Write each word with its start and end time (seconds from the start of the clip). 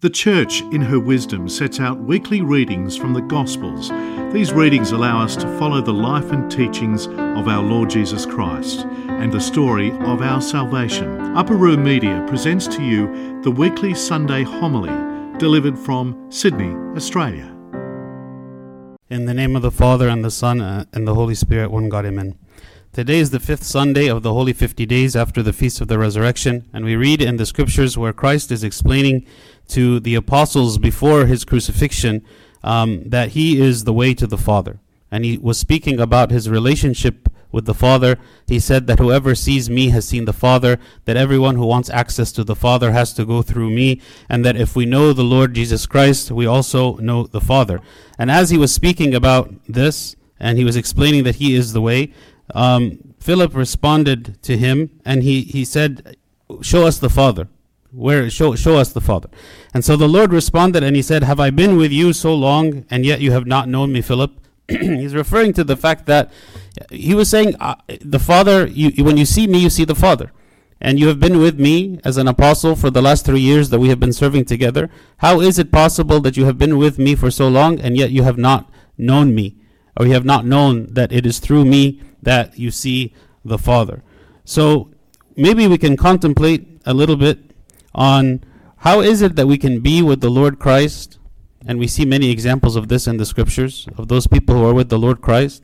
The 0.00 0.08
Church, 0.08 0.62
in 0.72 0.80
her 0.80 0.98
wisdom, 0.98 1.46
sets 1.46 1.78
out 1.78 2.00
weekly 2.00 2.40
readings 2.40 2.96
from 2.96 3.12
the 3.12 3.20
Gospels. 3.20 3.90
These 4.32 4.50
readings 4.50 4.92
allow 4.92 5.22
us 5.22 5.36
to 5.36 5.58
follow 5.58 5.82
the 5.82 5.92
life 5.92 6.32
and 6.32 6.50
teachings 6.50 7.06
of 7.06 7.48
our 7.48 7.62
Lord 7.62 7.90
Jesus 7.90 8.24
Christ 8.24 8.86
and 9.08 9.30
the 9.30 9.38
story 9.38 9.90
of 9.90 10.22
our 10.22 10.40
salvation. 10.40 11.20
Upper 11.36 11.54
Room 11.54 11.84
Media 11.84 12.24
presents 12.26 12.66
to 12.68 12.82
you 12.82 13.42
the 13.42 13.50
weekly 13.50 13.92
Sunday 13.92 14.42
homily 14.42 14.88
delivered 15.38 15.78
from 15.78 16.30
Sydney, 16.30 16.74
Australia. 16.96 17.54
In 19.10 19.26
the 19.26 19.34
name 19.34 19.54
of 19.54 19.60
the 19.60 19.70
Father, 19.70 20.08
and 20.08 20.24
the 20.24 20.30
Son, 20.30 20.62
uh, 20.62 20.86
and 20.94 21.06
the 21.06 21.14
Holy 21.14 21.34
Spirit, 21.34 21.70
one 21.70 21.90
God, 21.90 22.06
amen. 22.06 22.39
Today 22.92 23.20
is 23.20 23.30
the 23.30 23.38
fifth 23.38 23.62
Sunday 23.62 24.08
of 24.08 24.24
the 24.24 24.32
Holy 24.32 24.52
Fifty 24.52 24.84
Days 24.84 25.14
after 25.14 25.44
the 25.44 25.52
Feast 25.52 25.80
of 25.80 25.86
the 25.86 25.96
Resurrection, 25.96 26.68
and 26.72 26.84
we 26.84 26.96
read 26.96 27.22
in 27.22 27.36
the 27.36 27.46
Scriptures 27.46 27.96
where 27.96 28.12
Christ 28.12 28.50
is 28.50 28.64
explaining 28.64 29.24
to 29.68 30.00
the 30.00 30.16
apostles 30.16 30.76
before 30.76 31.26
his 31.26 31.44
crucifixion 31.44 32.24
um, 32.64 33.08
that 33.08 33.28
he 33.28 33.60
is 33.60 33.84
the 33.84 33.92
way 33.92 34.12
to 34.14 34.26
the 34.26 34.36
Father. 34.36 34.80
And 35.08 35.24
he 35.24 35.38
was 35.38 35.56
speaking 35.56 36.00
about 36.00 36.32
his 36.32 36.50
relationship 36.50 37.28
with 37.52 37.64
the 37.64 37.74
Father. 37.74 38.18
He 38.48 38.58
said 38.58 38.88
that 38.88 38.98
whoever 38.98 39.36
sees 39.36 39.70
me 39.70 39.90
has 39.90 40.08
seen 40.08 40.24
the 40.24 40.32
Father, 40.32 40.80
that 41.04 41.16
everyone 41.16 41.54
who 41.54 41.66
wants 41.66 41.90
access 41.90 42.32
to 42.32 42.42
the 42.42 42.56
Father 42.56 42.90
has 42.90 43.14
to 43.14 43.24
go 43.24 43.40
through 43.40 43.70
me, 43.70 44.00
and 44.28 44.44
that 44.44 44.56
if 44.56 44.74
we 44.74 44.84
know 44.84 45.12
the 45.12 45.22
Lord 45.22 45.54
Jesus 45.54 45.86
Christ, 45.86 46.32
we 46.32 46.44
also 46.44 46.96
know 46.96 47.28
the 47.28 47.40
Father. 47.40 47.80
And 48.18 48.32
as 48.32 48.50
he 48.50 48.58
was 48.58 48.74
speaking 48.74 49.14
about 49.14 49.54
this, 49.68 50.16
and 50.40 50.56
he 50.56 50.64
was 50.64 50.74
explaining 50.74 51.22
that 51.24 51.36
he 51.36 51.54
is 51.54 51.74
the 51.74 51.82
way, 51.82 52.12
um, 52.54 53.14
Philip 53.18 53.54
responded 53.54 54.42
to 54.42 54.56
him, 54.56 55.00
and 55.04 55.22
he, 55.22 55.42
he 55.42 55.64
said, 55.64 56.16
Show 56.62 56.86
us 56.86 56.98
the 56.98 57.10
Father. 57.10 57.48
Where 57.92 58.30
show 58.30 58.54
show 58.54 58.76
us 58.76 58.92
the 58.92 59.00
Father. 59.00 59.28
And 59.74 59.84
so 59.84 59.96
the 59.96 60.08
Lord 60.08 60.32
responded 60.32 60.84
and 60.84 60.94
he 60.94 61.02
said, 61.02 61.24
Have 61.24 61.40
I 61.40 61.50
been 61.50 61.76
with 61.76 61.90
you 61.90 62.12
so 62.12 62.34
long, 62.34 62.84
and 62.88 63.04
yet 63.04 63.20
you 63.20 63.32
have 63.32 63.46
not 63.46 63.68
known 63.68 63.92
me, 63.92 64.00
Philip? 64.00 64.32
He's 64.68 65.14
referring 65.14 65.52
to 65.54 65.64
the 65.64 65.76
fact 65.76 66.06
that 66.06 66.30
he 66.90 67.14
was 67.14 67.28
saying, 67.28 67.56
uh, 67.58 67.74
The 68.00 68.20
Father, 68.20 68.66
you, 68.66 69.04
when 69.04 69.16
you 69.16 69.24
see 69.24 69.48
me, 69.48 69.58
you 69.58 69.70
see 69.70 69.84
the 69.84 69.96
Father. 69.96 70.30
And 70.80 70.98
you 70.98 71.08
have 71.08 71.20
been 71.20 71.38
with 71.38 71.60
me 71.60 72.00
as 72.04 72.16
an 72.16 72.26
apostle 72.28 72.74
for 72.74 72.90
the 72.90 73.02
last 73.02 73.26
three 73.26 73.40
years 73.40 73.68
that 73.70 73.80
we 73.80 73.88
have 73.88 74.00
been 74.00 74.14
serving 74.14 74.46
together. 74.46 74.88
How 75.18 75.40
is 75.40 75.58
it 75.58 75.72
possible 75.72 76.20
that 76.20 76.36
you 76.36 76.46
have 76.46 76.56
been 76.56 76.78
with 76.78 76.98
me 76.98 77.14
for 77.14 77.30
so 77.30 77.48
long, 77.48 77.80
and 77.80 77.96
yet 77.96 78.12
you 78.12 78.22
have 78.22 78.38
not 78.38 78.70
known 78.96 79.34
me? 79.34 79.56
Or 80.00 80.06
you 80.06 80.14
have 80.14 80.24
not 80.24 80.46
known 80.46 80.86
that 80.94 81.12
it 81.12 81.26
is 81.26 81.40
through 81.40 81.66
me 81.66 82.00
that 82.22 82.58
you 82.58 82.70
see 82.70 83.12
the 83.44 83.58
Father? 83.58 84.02
So 84.46 84.88
maybe 85.36 85.66
we 85.66 85.76
can 85.76 85.94
contemplate 85.94 86.80
a 86.86 86.94
little 86.94 87.16
bit 87.16 87.38
on 87.94 88.42
how 88.78 89.02
is 89.02 89.20
it 89.20 89.36
that 89.36 89.46
we 89.46 89.58
can 89.58 89.80
be 89.80 90.00
with 90.00 90.22
the 90.22 90.30
Lord 90.30 90.58
Christ, 90.58 91.18
and 91.66 91.78
we 91.78 91.86
see 91.86 92.06
many 92.06 92.30
examples 92.30 92.76
of 92.76 92.88
this 92.88 93.06
in 93.06 93.18
the 93.18 93.26
scriptures, 93.26 93.86
of 93.98 94.08
those 94.08 94.26
people 94.26 94.54
who 94.54 94.64
are 94.64 94.72
with 94.72 94.88
the 94.88 94.98
Lord 94.98 95.20
Christ, 95.20 95.62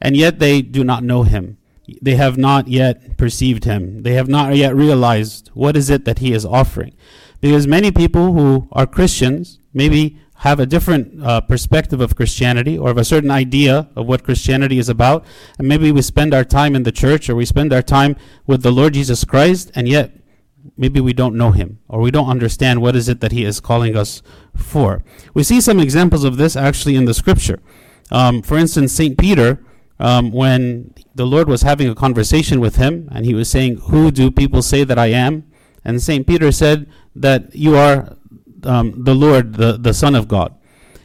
and 0.00 0.16
yet 0.16 0.38
they 0.38 0.62
do 0.62 0.84
not 0.84 1.02
know 1.02 1.24
him. 1.24 1.58
They 2.00 2.14
have 2.14 2.38
not 2.38 2.68
yet 2.68 3.16
perceived 3.16 3.64
him. 3.64 4.04
They 4.04 4.12
have 4.12 4.28
not 4.28 4.54
yet 4.54 4.76
realized 4.76 5.50
what 5.54 5.76
is 5.76 5.90
it 5.90 6.04
that 6.04 6.20
he 6.20 6.32
is 6.32 6.46
offering. 6.46 6.94
Because 7.40 7.66
many 7.66 7.90
people 7.90 8.32
who 8.32 8.68
are 8.70 8.86
Christians 8.86 9.58
maybe 9.74 10.20
have 10.42 10.58
a 10.58 10.66
different 10.66 11.22
uh, 11.22 11.40
perspective 11.40 12.00
of 12.00 12.16
Christianity 12.16 12.76
or 12.76 12.90
of 12.90 12.98
a 12.98 13.04
certain 13.04 13.30
idea 13.30 13.88
of 13.94 14.08
what 14.08 14.24
Christianity 14.24 14.76
is 14.76 14.88
about. 14.88 15.24
And 15.56 15.68
maybe 15.68 15.92
we 15.92 16.02
spend 16.02 16.34
our 16.34 16.42
time 16.42 16.74
in 16.74 16.82
the 16.82 16.90
church 16.90 17.30
or 17.30 17.36
we 17.36 17.44
spend 17.44 17.72
our 17.72 17.80
time 17.80 18.16
with 18.44 18.64
the 18.64 18.72
Lord 18.72 18.94
Jesus 18.94 19.24
Christ, 19.24 19.70
and 19.76 19.88
yet 19.88 20.10
maybe 20.76 21.00
we 21.00 21.12
don't 21.12 21.36
know 21.36 21.52
him 21.52 21.78
or 21.88 22.00
we 22.00 22.10
don't 22.10 22.28
understand 22.28 22.82
what 22.82 22.96
is 22.96 23.08
it 23.08 23.20
that 23.20 23.30
he 23.30 23.44
is 23.44 23.60
calling 23.60 23.96
us 23.96 24.20
for. 24.56 25.04
We 25.32 25.44
see 25.44 25.60
some 25.60 25.78
examples 25.78 26.24
of 26.24 26.38
this 26.38 26.56
actually 26.56 26.96
in 26.96 27.04
the 27.04 27.14
scripture. 27.14 27.60
Um, 28.10 28.42
for 28.42 28.58
instance, 28.58 28.92
St. 28.92 29.16
Peter, 29.16 29.64
um, 30.00 30.32
when 30.32 30.92
the 31.14 31.24
Lord 31.24 31.48
was 31.48 31.62
having 31.62 31.88
a 31.88 31.94
conversation 31.94 32.58
with 32.58 32.76
him 32.76 33.08
and 33.12 33.24
he 33.24 33.34
was 33.34 33.48
saying, 33.48 33.76
Who 33.90 34.10
do 34.10 34.28
people 34.32 34.60
say 34.60 34.82
that 34.82 34.98
I 34.98 35.06
am? 35.06 35.44
And 35.84 36.02
St. 36.02 36.26
Peter 36.26 36.50
said 36.50 36.90
that 37.14 37.54
you 37.54 37.76
are 37.76 38.16
um, 38.66 39.04
the 39.04 39.14
Lord, 39.14 39.54
the, 39.54 39.76
the 39.78 39.94
Son 39.94 40.14
of 40.14 40.28
God. 40.28 40.54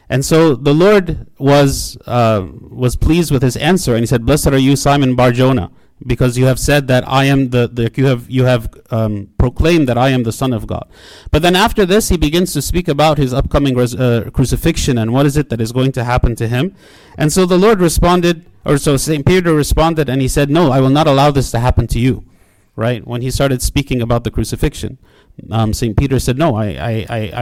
And 0.08 0.24
so 0.24 0.54
the 0.54 0.72
Lord 0.72 1.26
was 1.38 1.98
uh, 2.06 2.46
was 2.70 2.96
pleased 2.96 3.30
with 3.30 3.42
his 3.42 3.56
answer, 3.56 3.94
and 3.94 4.00
he 4.00 4.06
said, 4.06 4.24
"Blessed 4.24 4.48
are 4.48 4.58
you, 4.58 4.74
Simon 4.74 5.14
Barjona, 5.14 5.70
because 6.06 6.38
you 6.38 6.46
have 6.46 6.58
said 6.58 6.88
that 6.88 7.06
I 7.06 7.24
am 7.24 7.50
the, 7.50 7.68
the 7.68 7.90
you 7.94 8.06
have 8.06 8.30
you 8.30 8.44
have 8.44 8.72
um, 8.90 9.28
proclaimed 9.36 9.86
that 9.88 9.98
I 9.98 10.08
am 10.08 10.22
the 10.22 10.32
Son 10.32 10.54
of 10.54 10.66
God. 10.66 10.88
But 11.30 11.42
then 11.42 11.54
after 11.54 11.84
this, 11.84 12.08
he 12.08 12.16
begins 12.16 12.54
to 12.54 12.62
speak 12.62 12.88
about 12.88 13.18
his 13.18 13.34
upcoming 13.34 13.76
res- 13.76 13.94
uh, 13.94 14.30
crucifixion 14.32 14.96
and 14.96 15.12
what 15.12 15.26
is 15.26 15.36
it 15.36 15.50
that 15.50 15.60
is 15.60 15.72
going 15.72 15.92
to 15.92 16.04
happen 16.04 16.34
to 16.36 16.48
him. 16.48 16.74
And 17.18 17.30
so 17.30 17.44
the 17.44 17.58
Lord 17.58 17.80
responded, 17.80 18.46
or 18.64 18.78
so 18.78 18.96
Saint 18.96 19.26
Peter 19.26 19.52
responded, 19.54 20.08
and 20.08 20.22
he 20.22 20.28
said, 20.28 20.48
"No, 20.48 20.70
I 20.70 20.80
will 20.80 20.90
not 20.90 21.06
allow 21.06 21.30
this 21.30 21.50
to 21.50 21.58
happen 21.58 21.86
to 21.88 21.98
you." 21.98 22.24
Right 22.78 23.04
when 23.04 23.22
he 23.22 23.32
started 23.32 23.60
speaking 23.60 24.00
about 24.00 24.22
the 24.22 24.30
crucifixion, 24.30 24.98
um, 25.50 25.74
Saint 25.74 25.96
Peter 25.96 26.20
said, 26.20 26.38
"No, 26.38 26.54
I, 26.54 26.66
I, 26.90 26.92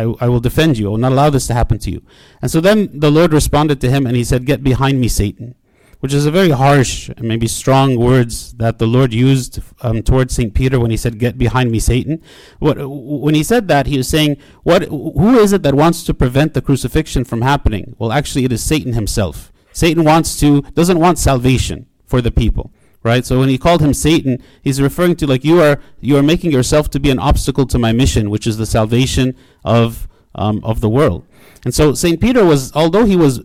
I, 0.00 0.14
I 0.24 0.28
will 0.28 0.40
defend 0.40 0.78
you. 0.78 0.86
I 0.86 0.90
will 0.92 1.04
not 1.06 1.12
allow 1.12 1.28
this 1.28 1.46
to 1.48 1.54
happen 1.54 1.78
to 1.80 1.90
you." 1.90 2.00
And 2.40 2.50
so 2.50 2.58
then 2.58 2.88
the 3.04 3.10
Lord 3.10 3.34
responded 3.34 3.78
to 3.82 3.90
him, 3.90 4.06
and 4.06 4.16
he 4.16 4.24
said, 4.24 4.46
"Get 4.46 4.64
behind 4.64 4.98
me, 4.98 5.08
Satan." 5.08 5.54
which 6.00 6.12
is 6.12 6.26
a 6.26 6.30
very 6.30 6.50
harsh 6.50 7.08
and 7.08 7.26
maybe 7.26 7.48
strong 7.48 7.96
words 7.96 8.52
that 8.54 8.78
the 8.78 8.86
Lord 8.86 9.12
used 9.14 9.60
um, 9.80 10.02
towards 10.02 10.34
Saint 10.34 10.54
Peter 10.54 10.78
when 10.78 10.90
he 10.90 10.96
said, 10.96 11.18
"Get 11.18 11.36
behind 11.36 11.70
me, 11.70 11.80
Satan." 11.80 12.22
What, 12.58 12.76
when 13.24 13.34
he 13.34 13.42
said 13.42 13.68
that, 13.68 13.86
he 13.86 13.96
was 13.98 14.08
saying, 14.08 14.36
"What? 14.62 14.82
Who 14.84 15.38
is 15.38 15.52
it 15.52 15.62
that 15.64 15.74
wants 15.74 16.04
to 16.04 16.14
prevent 16.14 16.54
the 16.54 16.62
crucifixion 16.62 17.24
from 17.24 17.42
happening?" 17.42 17.94
Well, 17.98 18.12
actually, 18.12 18.44
it 18.44 18.52
is 18.52 18.62
Satan 18.62 18.92
himself. 18.92 19.52
Satan 19.72 20.04
wants 20.04 20.38
to 20.40 20.62
doesn't 20.80 20.98
want 20.98 21.18
salvation 21.18 21.86
for 22.06 22.20
the 22.20 22.30
people, 22.30 22.72
right? 23.06 23.24
So 23.24 23.38
when 23.38 23.48
he 23.48 23.56
called 23.56 23.80
him 23.80 23.94
Satan, 23.94 24.42
he's 24.62 24.82
referring 24.82 25.16
to 25.16 25.26
like 25.26 25.44
you 25.44 25.62
are 25.62 25.80
you 26.00 26.16
are 26.18 26.22
making 26.22 26.50
yourself 26.50 26.90
to 26.90 27.00
be 27.00 27.10
an 27.10 27.18
obstacle 27.18 27.66
to 27.68 27.78
my 27.78 27.92
mission, 27.92 28.28
which 28.28 28.46
is 28.46 28.58
the 28.58 28.66
salvation 28.66 29.34
of 29.64 30.08
um, 30.34 30.60
of 30.62 30.80
the 30.80 30.90
world. 30.90 31.24
And 31.64 31.74
so 31.74 31.94
St. 31.94 32.20
Peter 32.20 32.44
was, 32.44 32.72
although 32.74 33.06
he 33.06 33.16
was 33.16 33.40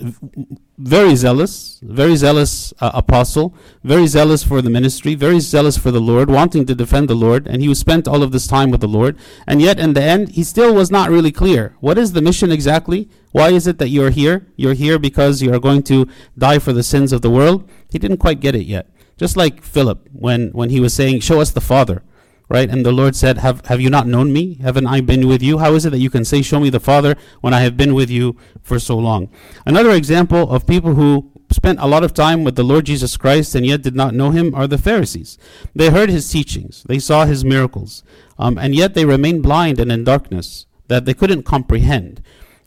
very 0.77 1.15
zealous, 1.15 1.79
very 1.81 2.15
zealous 2.15 2.71
uh, 2.79 2.91
apostle, 2.93 3.55
very 3.83 4.05
zealous 4.05 4.43
for 4.43 4.61
the 4.61 4.69
ministry, 4.69 5.15
very 5.15 5.39
zealous 5.39 5.75
for 5.75 5.89
the 5.89 5.99
Lord, 5.99 6.29
wanting 6.29 6.67
to 6.67 6.75
defend 6.75 7.09
the 7.09 7.15
Lord, 7.15 7.47
and 7.47 7.63
he 7.63 7.67
was 7.67 7.79
spent 7.79 8.07
all 8.07 8.21
of 8.21 8.31
this 8.31 8.45
time 8.45 8.69
with 8.69 8.81
the 8.81 8.87
Lord, 8.87 9.17
and 9.47 9.59
yet 9.59 9.79
in 9.79 9.93
the 9.93 10.03
end, 10.03 10.29
he 10.29 10.43
still 10.43 10.75
was 10.75 10.91
not 10.91 11.09
really 11.09 11.31
clear. 11.31 11.75
What 11.79 11.97
is 11.97 12.13
the 12.13 12.21
mission 12.21 12.51
exactly? 12.51 13.09
Why 13.31 13.49
is 13.49 13.65
it 13.65 13.79
that 13.79 13.89
you're 13.89 14.11
here? 14.11 14.45
You're 14.55 14.73
here 14.73 14.99
because 14.99 15.41
you 15.41 15.51
are 15.53 15.59
going 15.59 15.81
to 15.83 16.07
die 16.37 16.59
for 16.59 16.73
the 16.73 16.83
sins 16.83 17.11
of 17.11 17.23
the 17.23 17.31
world? 17.31 17.67
He 17.89 17.97
didn't 17.97 18.17
quite 18.17 18.39
get 18.39 18.53
it 18.53 18.65
yet. 18.65 18.90
Just 19.21 19.37
like 19.37 19.61
Philip, 19.61 20.09
when, 20.11 20.49
when 20.49 20.71
he 20.71 20.79
was 20.79 20.95
saying, 20.95 21.19
Show 21.19 21.41
us 21.41 21.51
the 21.51 21.61
Father 21.61 22.01
right? 22.49 22.69
And 22.69 22.85
the 22.85 22.91
Lord 22.91 23.15
said, 23.15 23.37
have, 23.37 23.65
have 23.67 23.79
you 23.79 23.89
not 23.89 24.07
known 24.07 24.33
me? 24.33 24.55
Haven't 24.55 24.85
I 24.85 24.99
been 24.99 25.25
with 25.25 25.41
you? 25.41 25.59
How 25.59 25.73
is 25.73 25.85
it 25.85 25.91
that 25.91 25.99
you 25.99 26.09
can 26.09 26.25
say, 26.25 26.41
Show 26.41 26.59
me 26.59 26.69
the 26.69 26.81
Father, 26.81 27.15
when 27.39 27.53
I 27.53 27.61
have 27.61 27.77
been 27.77 27.93
with 27.93 28.09
you 28.09 28.35
for 28.61 28.77
so 28.77 28.97
long? 28.97 29.29
Another 29.65 29.91
example 29.91 30.51
of 30.51 30.67
people 30.67 30.95
who 30.95 31.31
spent 31.49 31.79
a 31.79 31.87
lot 31.87 32.03
of 32.03 32.13
time 32.13 32.43
with 32.43 32.57
the 32.57 32.63
Lord 32.63 32.87
Jesus 32.87 33.15
Christ 33.15 33.55
and 33.55 33.65
yet 33.65 33.83
did 33.83 33.95
not 33.95 34.13
know 34.13 34.31
him 34.31 34.53
are 34.53 34.67
the 34.67 34.77
Pharisees. 34.77 35.37
They 35.73 35.91
heard 35.91 36.09
his 36.09 36.29
teachings, 36.29 36.83
they 36.89 36.99
saw 36.99 37.23
his 37.23 37.45
miracles, 37.45 38.03
um, 38.37 38.57
and 38.57 38.75
yet 38.75 38.95
they 38.95 39.05
remained 39.05 39.43
blind 39.43 39.79
and 39.79 39.89
in 39.89 40.03
darkness 40.03 40.65
that 40.89 41.05
they 41.05 41.13
couldn't 41.13 41.43
comprehend. 41.43 42.21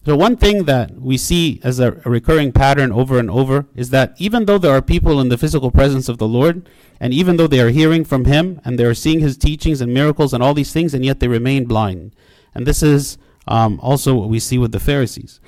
So, 0.07 0.15
one 0.17 0.37
thing 0.37 0.65
that 0.65 1.01
we 1.01 1.17
see 1.17 1.61
as 1.65 1.81
a, 1.81 1.93
recurring 2.05 2.53
pattern 2.53 2.93
over 2.93 3.19
and 3.19 3.31
over 3.31 3.67
is 3.75 3.89
that 3.91 4.15
even 4.19 4.45
though 4.45 4.59
there 4.59 4.73
are 4.73 4.83
people 4.83 5.19
in 5.19 5.31
the 5.31 5.39
physical 5.39 5.71
presence 5.71 6.11
of 6.11 6.19
the 6.19 6.29
Lord, 6.29 6.69
and 7.01 7.15
even 7.15 7.39
though 7.39 7.47
they 7.47 7.61
are 7.61 7.71
hearing 7.71 8.05
from 8.05 8.27
Him 8.27 8.61
and 8.67 8.79
they 8.79 8.85
are 8.85 8.95
seeing 8.95 9.21
His 9.21 9.39
teachings 9.39 9.81
and 9.81 9.95
miracles 9.95 10.35
and 10.35 10.43
all 10.43 10.53
these 10.53 10.75
things, 10.75 10.93
and 10.93 11.05
yet 11.07 11.21
they 11.21 11.29
remain 11.29 11.65
blind. 11.65 12.15
And 12.55 12.67
this 12.67 12.83
is 12.83 13.17
um, 13.49 13.81
also 13.81 14.15
what 14.15 14.29
we 14.29 14.41
see 14.41 14.59
with 14.59 14.73
the 14.73 14.81
Pharisees. 14.81 15.41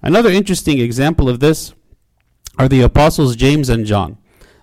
Another 0.00 0.30
interesting 0.30 0.78
example 0.78 1.28
of 1.28 1.40
this 1.40 1.74
are 2.56 2.68
the 2.68 2.82
apostles 2.82 3.34
James 3.34 3.68
and 3.68 3.84
John. 3.84 4.18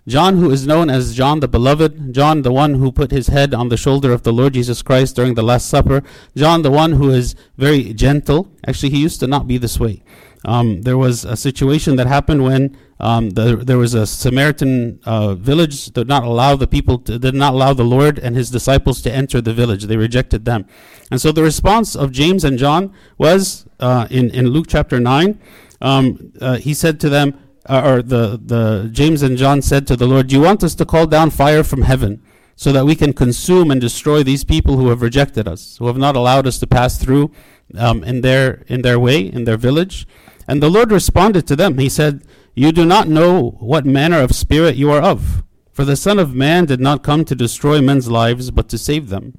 John, 0.08 0.38
who 0.38 0.50
is 0.50 0.66
known 0.66 0.90
as 0.90 1.14
John 1.14 1.42
the 1.42 1.48
Beloved, 1.48 2.14
John, 2.14 2.42
the 2.42 2.52
one 2.52 2.76
who 2.76 2.92
put 2.92 3.12
his 3.12 3.28
head 3.28 3.54
on 3.54 3.70
the 3.70 3.78
shoulder 3.78 4.12
of 4.12 4.24
the 4.24 4.34
Lord 4.34 4.54
Jesus 4.54 4.82
Christ 4.82 5.16
during 5.16 5.36
the 5.36 5.44
Last 5.44 5.70
Supper, 5.70 6.02
John, 6.36 6.64
the 6.64 6.72
one 6.72 6.94
who 6.94 7.12
is 7.12 7.36
very 7.58 7.94
gentle. 7.94 8.52
Actually, 8.66 8.90
he 8.90 9.02
used 9.02 9.20
to 9.20 9.28
not 9.28 9.48
be 9.48 9.60
this 9.60 9.80
way. 9.80 10.04
Um, 10.44 10.82
there 10.82 10.98
was 10.98 11.24
a 11.24 11.38
situation 11.38 11.98
that 11.98 12.08
happened 12.08 12.44
when 12.44 12.76
um, 13.00 13.30
the, 13.32 13.58
there 13.58 13.78
was 13.78 13.94
a 13.94 14.08
Samaritan 14.08 15.00
uh, 15.06 15.36
village 15.36 15.86
that 15.86 15.94
did 15.94 16.08
not 16.08 16.24
allow 16.24 16.56
the 16.56 16.66
people 16.66 16.98
to, 17.00 17.20
did 17.20 17.36
not 17.36 17.54
allow 17.54 17.74
the 17.74 17.84
Lord 17.84 18.18
and 18.18 18.36
his 18.36 18.50
disciples 18.50 19.04
to 19.04 19.12
enter 19.12 19.40
the 19.40 19.54
village. 19.54 19.84
They 19.84 19.98
rejected 19.98 20.46
them, 20.46 20.66
and 21.12 21.22
so 21.22 21.32
the 21.32 21.44
response 21.44 21.96
of 21.96 22.12
James 22.12 22.44
and 22.44 22.58
John 22.58 22.92
was 23.20 23.68
uh, 23.80 24.08
in 24.10 24.32
in 24.32 24.48
Luke 24.48 24.66
chapter 24.68 25.00
nine. 25.00 25.40
Um, 25.80 26.34
uh, 26.42 26.58
he 26.58 26.74
said 26.74 27.00
to 27.02 27.10
them, 27.10 27.34
uh, 27.68 27.82
or 27.86 28.02
the, 28.02 28.40
the 28.44 28.90
James 28.92 29.22
and 29.22 29.38
John 29.38 29.62
said 29.62 29.88
to 29.88 29.96
the 29.96 30.08
Lord, 30.08 30.28
Do 30.28 30.36
you 30.36 30.42
want 30.42 30.64
us 30.64 30.76
to 30.76 30.86
call 30.86 31.08
down 31.08 31.30
fire 31.30 31.64
from 31.64 31.84
heaven 31.84 32.22
so 32.56 32.72
that 32.72 32.86
we 32.86 32.96
can 32.96 33.14
consume 33.14 33.72
and 33.72 33.80
destroy 33.80 34.24
these 34.24 34.44
people 34.44 34.78
who 34.78 34.90
have 34.90 35.02
rejected 35.02 35.48
us, 35.48 35.78
who 35.78 35.88
have 35.88 35.98
not 35.98 36.16
allowed 36.16 36.48
us 36.48 36.60
to 36.60 36.68
pass 36.68 36.98
through 36.98 37.32
um, 37.78 38.04
in 38.04 38.22
their 38.22 38.64
in 38.68 38.82
their 38.82 39.00
way 39.00 39.22
in 39.22 39.46
their 39.46 39.58
village, 39.58 40.08
and 40.48 40.62
the 40.62 40.70
Lord 40.70 40.92
responded 40.92 41.48
to 41.48 41.56
them. 41.56 41.78
He 41.78 41.90
said, 41.90 42.24
"You 42.54 42.72
do 42.72 42.86
not 42.86 43.08
know 43.08 43.58
what 43.60 43.86
manner 43.86 44.22
of 44.22 44.36
spirit 44.36 44.76
you 44.76 44.92
are 44.92 45.02
of, 45.02 45.44
for 45.72 45.86
the 45.86 45.96
Son 45.96 46.20
of 46.20 46.36
Man 46.36 46.66
did 46.66 46.80
not 46.80 47.04
come 47.04 47.26
to 47.26 47.36
destroy 47.36 47.82
men's 47.82 48.10
lives, 48.10 48.52
but 48.52 48.70
to 48.70 48.78
save 48.78 49.10
them." 49.10 49.38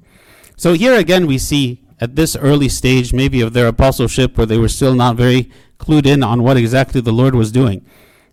So 0.55 0.73
here 0.73 0.95
again 0.95 1.27
we 1.27 1.37
see 1.37 1.83
at 1.99 2.15
this 2.15 2.35
early 2.35 2.67
stage, 2.67 3.13
maybe 3.13 3.39
of 3.39 3.53
their 3.53 3.67
apostleship, 3.67 4.37
where 4.37 4.47
they 4.47 4.57
were 4.57 4.67
still 4.67 4.95
not 4.95 5.15
very 5.15 5.49
clued 5.79 6.05
in 6.05 6.23
on 6.23 6.43
what 6.43 6.57
exactly 6.57 6.99
the 6.99 7.13
Lord 7.13 7.35
was 7.35 7.51
doing. 7.51 7.85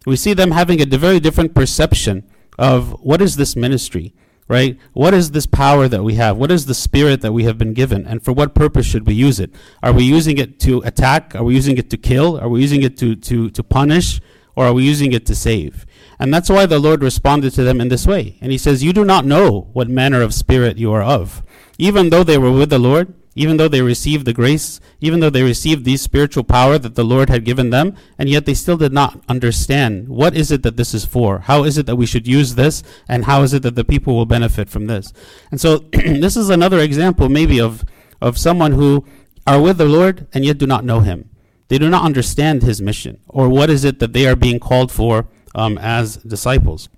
We 0.06 0.16
see 0.16 0.32
them 0.32 0.52
having 0.52 0.80
a 0.80 0.86
very 0.86 1.20
different 1.20 1.54
perception 1.54 2.28
of 2.58 2.92
what 3.00 3.20
is 3.20 3.36
this 3.36 3.56
ministry 3.56 4.14
right? 4.50 4.80
What 4.94 5.14
is 5.14 5.30
this 5.30 5.46
power 5.46 5.86
that 5.86 6.02
we 6.02 6.16
have? 6.16 6.36
What 6.36 6.50
is 6.50 6.66
the 6.66 6.74
spirit 6.74 7.20
that 7.20 7.32
we 7.32 7.44
have 7.44 7.56
been 7.56 7.72
given? 7.72 8.04
And 8.04 8.20
for 8.20 8.32
what 8.32 8.52
purpose 8.52 8.84
should 8.84 9.06
we 9.06 9.14
use 9.14 9.38
it? 9.38 9.54
Are 9.80 9.92
we 9.92 10.02
using 10.02 10.38
it 10.38 10.58
to 10.60 10.80
attack? 10.80 11.36
Are 11.36 11.44
we 11.44 11.54
using 11.54 11.78
it 11.78 11.88
to 11.90 11.96
kill? 11.96 12.36
Are 12.40 12.48
we 12.48 12.60
using 12.60 12.82
it 12.82 12.98
to, 12.98 13.14
to, 13.14 13.48
to 13.50 13.62
punish? 13.62 14.20
Or 14.56 14.64
are 14.66 14.72
we 14.72 14.82
using 14.82 15.12
it 15.12 15.24
to 15.26 15.36
save? 15.36 15.86
And 16.18 16.34
that's 16.34 16.50
why 16.50 16.66
the 16.66 16.80
Lord 16.80 17.00
responded 17.00 17.52
to 17.54 17.62
them 17.62 17.80
in 17.80 17.90
this 17.90 18.08
way. 18.08 18.38
And 18.40 18.50
He 18.50 18.58
says, 18.58 18.82
You 18.82 18.92
do 18.92 19.04
not 19.04 19.24
know 19.24 19.70
what 19.72 19.88
manner 19.88 20.20
of 20.20 20.34
spirit 20.34 20.78
you 20.78 20.92
are 20.92 21.02
of. 21.02 21.44
Even 21.78 22.10
though 22.10 22.24
they 22.24 22.36
were 22.36 22.50
with 22.50 22.70
the 22.70 22.80
Lord, 22.80 23.14
even 23.40 23.56
though 23.56 23.68
they 23.68 23.80
received 23.80 24.26
the 24.26 24.34
grace, 24.34 24.80
even 25.00 25.20
though 25.20 25.30
they 25.30 25.42
received 25.42 25.86
the 25.86 25.96
spiritual 25.96 26.44
power 26.44 26.76
that 26.76 26.94
the 26.94 27.02
Lord 27.02 27.30
had 27.30 27.42
given 27.42 27.70
them, 27.70 27.96
and 28.18 28.28
yet 28.28 28.44
they 28.44 28.52
still 28.52 28.76
did 28.76 28.92
not 28.92 29.18
understand 29.30 30.10
what 30.10 30.36
is 30.36 30.52
it 30.52 30.62
that 30.62 30.76
this 30.76 30.92
is 30.92 31.06
for? 31.06 31.38
How 31.38 31.64
is 31.64 31.78
it 31.78 31.86
that 31.86 31.96
we 31.96 32.04
should 32.04 32.28
use 32.28 32.54
this? 32.54 32.82
And 33.08 33.24
how 33.24 33.40
is 33.40 33.54
it 33.54 33.62
that 33.62 33.76
the 33.76 33.84
people 33.84 34.14
will 34.14 34.26
benefit 34.26 34.68
from 34.68 34.88
this? 34.88 35.14
And 35.50 35.58
so 35.58 35.78
this 35.92 36.36
is 36.36 36.50
another 36.50 36.80
example 36.80 37.30
maybe 37.30 37.58
of, 37.58 37.82
of 38.20 38.36
someone 38.36 38.72
who 38.72 39.06
are 39.46 39.58
with 39.58 39.78
the 39.78 39.86
Lord 39.86 40.28
and 40.34 40.44
yet 40.44 40.58
do 40.58 40.66
not 40.66 40.84
know 40.84 41.00
him. 41.00 41.30
They 41.68 41.78
do 41.78 41.88
not 41.88 42.04
understand 42.04 42.62
his 42.62 42.82
mission 42.82 43.20
or 43.26 43.48
what 43.48 43.70
is 43.70 43.84
it 43.84 44.00
that 44.00 44.12
they 44.12 44.26
are 44.26 44.36
being 44.36 44.60
called 44.60 44.92
for 44.92 45.28
um, 45.54 45.78
as 45.78 46.18
disciples. 46.18 46.90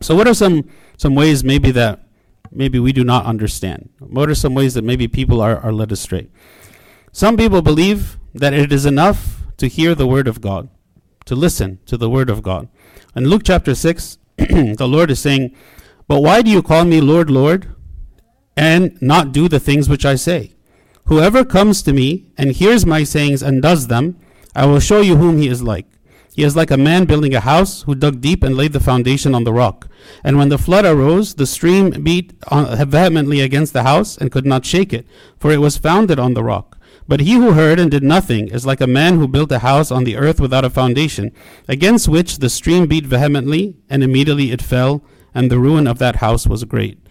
So 0.00 0.16
what 0.16 0.26
are 0.26 0.32
some, 0.34 0.66
some 0.96 1.14
ways 1.14 1.44
maybe 1.44 1.72
that 1.72 2.07
maybe 2.50 2.78
we 2.78 2.92
do 2.92 3.04
not 3.04 3.26
understand? 3.26 3.90
What 3.98 4.28
are 4.28 4.34
some 4.34 4.54
ways 4.54 4.74
that 4.74 4.84
maybe 4.84 5.08
people 5.08 5.40
are, 5.40 5.58
are 5.58 5.72
led 5.72 5.92
astray? 5.92 6.28
Some 7.12 7.36
people 7.36 7.62
believe 7.62 8.18
that 8.34 8.52
it 8.52 8.72
is 8.72 8.86
enough 8.86 9.42
to 9.56 9.66
hear 9.66 9.94
the 9.94 10.06
word 10.06 10.28
of 10.28 10.40
God, 10.40 10.68
to 11.26 11.34
listen 11.34 11.80
to 11.86 11.96
the 11.96 12.10
word 12.10 12.30
of 12.30 12.42
God. 12.42 12.68
In 13.16 13.26
Luke 13.28 13.42
chapter 13.44 13.74
6, 13.74 14.18
the 14.36 14.88
Lord 14.88 15.10
is 15.10 15.20
saying, 15.20 15.54
But 16.06 16.22
why 16.22 16.42
do 16.42 16.50
you 16.50 16.62
call 16.62 16.84
me 16.84 17.00
Lord, 17.00 17.30
Lord, 17.30 17.74
and 18.56 19.00
not 19.02 19.32
do 19.32 19.48
the 19.48 19.60
things 19.60 19.88
which 19.88 20.04
I 20.04 20.14
say? 20.14 20.54
Whoever 21.06 21.44
comes 21.44 21.82
to 21.82 21.92
me 21.92 22.32
and 22.36 22.52
hears 22.52 22.84
my 22.84 23.02
sayings 23.02 23.42
and 23.42 23.62
does 23.62 23.88
them, 23.88 24.18
I 24.54 24.66
will 24.66 24.80
show 24.80 25.00
you 25.00 25.16
whom 25.16 25.38
he 25.38 25.48
is 25.48 25.62
like. 25.62 25.86
He 26.38 26.44
is 26.44 26.54
like 26.54 26.70
a 26.70 26.76
man 26.76 27.04
building 27.04 27.34
a 27.34 27.40
house 27.40 27.82
who 27.82 27.96
dug 27.96 28.20
deep 28.20 28.44
and 28.44 28.56
laid 28.56 28.72
the 28.72 28.78
foundation 28.78 29.34
on 29.34 29.42
the 29.42 29.52
rock. 29.52 29.88
And 30.22 30.38
when 30.38 30.50
the 30.50 30.56
flood 30.56 30.84
arose, 30.84 31.34
the 31.34 31.48
stream 31.48 31.90
beat 32.04 32.32
uh, 32.46 32.84
vehemently 32.84 33.40
against 33.40 33.72
the 33.72 33.82
house 33.82 34.16
and 34.16 34.30
could 34.30 34.46
not 34.46 34.64
shake 34.64 34.92
it, 34.92 35.04
for 35.40 35.50
it 35.50 35.60
was 35.60 35.78
founded 35.78 36.20
on 36.20 36.34
the 36.34 36.44
rock. 36.44 36.78
But 37.08 37.22
he 37.22 37.32
who 37.32 37.54
heard 37.54 37.80
and 37.80 37.90
did 37.90 38.04
nothing 38.04 38.46
is 38.46 38.64
like 38.64 38.80
a 38.80 38.86
man 38.86 39.18
who 39.18 39.26
built 39.26 39.50
a 39.50 39.58
house 39.58 39.90
on 39.90 40.04
the 40.04 40.16
earth 40.16 40.38
without 40.38 40.64
a 40.64 40.70
foundation, 40.70 41.32
against 41.66 42.06
which 42.06 42.38
the 42.38 42.48
stream 42.48 42.86
beat 42.86 43.04
vehemently, 43.04 43.74
and 43.90 44.04
immediately 44.04 44.52
it 44.52 44.62
fell, 44.62 45.02
and 45.34 45.50
the 45.50 45.58
ruin 45.58 45.88
of 45.88 45.98
that 45.98 46.16
house 46.16 46.46
was 46.46 46.62
great. 46.62 47.04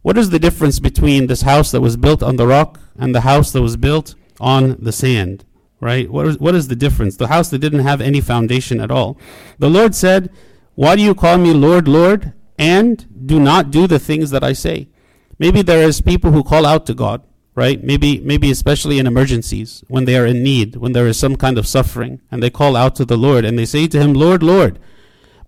What 0.00 0.16
is 0.16 0.30
the 0.30 0.38
difference 0.38 0.80
between 0.80 1.26
this 1.26 1.42
house 1.42 1.72
that 1.72 1.82
was 1.82 1.98
built 1.98 2.22
on 2.22 2.36
the 2.36 2.46
rock 2.46 2.80
and 2.98 3.14
the 3.14 3.20
house 3.20 3.52
that 3.52 3.60
was 3.60 3.76
built 3.76 4.14
on 4.40 4.78
the 4.80 4.92
sand? 4.92 5.44
Right? 5.80 6.10
What 6.10 6.26
is, 6.26 6.38
what 6.38 6.54
is 6.54 6.68
the 6.68 6.76
difference? 6.76 7.16
The 7.16 7.28
house 7.28 7.50
that 7.50 7.58
didn't 7.58 7.80
have 7.80 8.00
any 8.00 8.20
foundation 8.20 8.80
at 8.80 8.90
all. 8.90 9.18
The 9.58 9.70
Lord 9.70 9.94
said, 9.94 10.30
Why 10.74 10.96
do 10.96 11.02
you 11.02 11.14
call 11.14 11.38
me 11.38 11.52
Lord, 11.52 11.88
Lord, 11.88 12.32
and 12.58 13.26
do 13.26 13.38
not 13.38 13.70
do 13.70 13.86
the 13.86 13.98
things 13.98 14.30
that 14.30 14.44
I 14.44 14.52
say? 14.52 14.88
Maybe 15.38 15.62
there 15.62 15.82
is 15.82 16.00
people 16.00 16.32
who 16.32 16.42
call 16.42 16.64
out 16.64 16.86
to 16.86 16.94
God, 16.94 17.22
right? 17.54 17.82
Maybe, 17.82 18.20
maybe 18.20 18.50
especially 18.50 18.98
in 18.98 19.06
emergencies, 19.06 19.84
when 19.88 20.06
they 20.06 20.16
are 20.16 20.26
in 20.26 20.42
need, 20.42 20.76
when 20.76 20.92
there 20.92 21.06
is 21.06 21.18
some 21.18 21.36
kind 21.36 21.58
of 21.58 21.66
suffering, 21.66 22.20
and 22.30 22.42
they 22.42 22.50
call 22.50 22.74
out 22.74 22.94
to 22.96 23.04
the 23.04 23.18
Lord 23.18 23.44
and 23.44 23.58
they 23.58 23.66
say 23.66 23.86
to 23.88 24.00
him, 24.00 24.14
Lord, 24.14 24.42
Lord. 24.42 24.78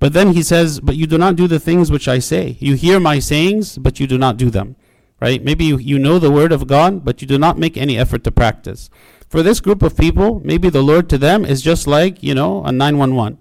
But 0.00 0.12
then 0.12 0.32
he 0.32 0.42
says, 0.42 0.80
But 0.80 0.96
you 0.96 1.06
do 1.06 1.18
not 1.18 1.36
do 1.36 1.48
the 1.48 1.58
things 1.58 1.90
which 1.90 2.06
I 2.06 2.18
say. 2.18 2.56
You 2.60 2.74
hear 2.74 3.00
my 3.00 3.18
sayings, 3.18 3.78
but 3.78 3.98
you 3.98 4.06
do 4.06 4.18
not 4.18 4.36
do 4.36 4.50
them. 4.50 4.76
Right? 5.20 5.42
Maybe 5.42 5.64
you, 5.64 5.78
you 5.78 5.98
know 5.98 6.18
the 6.18 6.30
word 6.30 6.52
of 6.52 6.66
God, 6.66 7.04
but 7.04 7.20
you 7.20 7.26
do 7.26 7.38
not 7.38 7.58
make 7.58 7.76
any 7.76 7.98
effort 7.98 8.22
to 8.24 8.30
practice. 8.30 8.88
For 9.28 9.42
this 9.42 9.60
group 9.60 9.82
of 9.82 9.96
people, 9.96 10.40
maybe 10.44 10.70
the 10.70 10.82
Lord 10.82 11.08
to 11.10 11.18
them 11.18 11.44
is 11.44 11.60
just 11.60 11.86
like, 11.86 12.22
you 12.22 12.34
know, 12.34 12.64
a 12.64 12.72
911. 12.72 13.38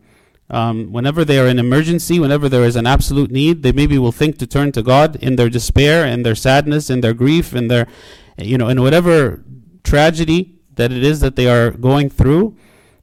Um, 0.49 0.91
whenever 0.91 1.25
they 1.25 1.39
are 1.39 1.47
in 1.47 1.59
emergency, 1.59 2.19
whenever 2.19 2.49
there 2.49 2.63
is 2.63 2.75
an 2.75 2.87
absolute 2.87 3.31
need, 3.31 3.63
they 3.63 3.71
maybe 3.71 3.97
will 3.97 4.11
think 4.11 4.37
to 4.39 4.47
turn 4.47 4.71
to 4.73 4.81
God 4.81 5.17
in 5.17 5.35
their 5.35 5.49
despair, 5.49 6.05
in 6.05 6.23
their 6.23 6.35
sadness, 6.35 6.89
in 6.89 7.01
their 7.01 7.13
grief, 7.13 7.53
in 7.53 7.67
their, 7.67 7.87
you 8.37 8.57
know, 8.57 8.69
in 8.69 8.81
whatever 8.81 9.43
tragedy 9.83 10.55
that 10.75 10.91
it 10.91 11.03
is 11.03 11.19
that 11.19 11.35
they 11.35 11.47
are 11.49 11.71
going 11.71 12.09
through. 12.09 12.55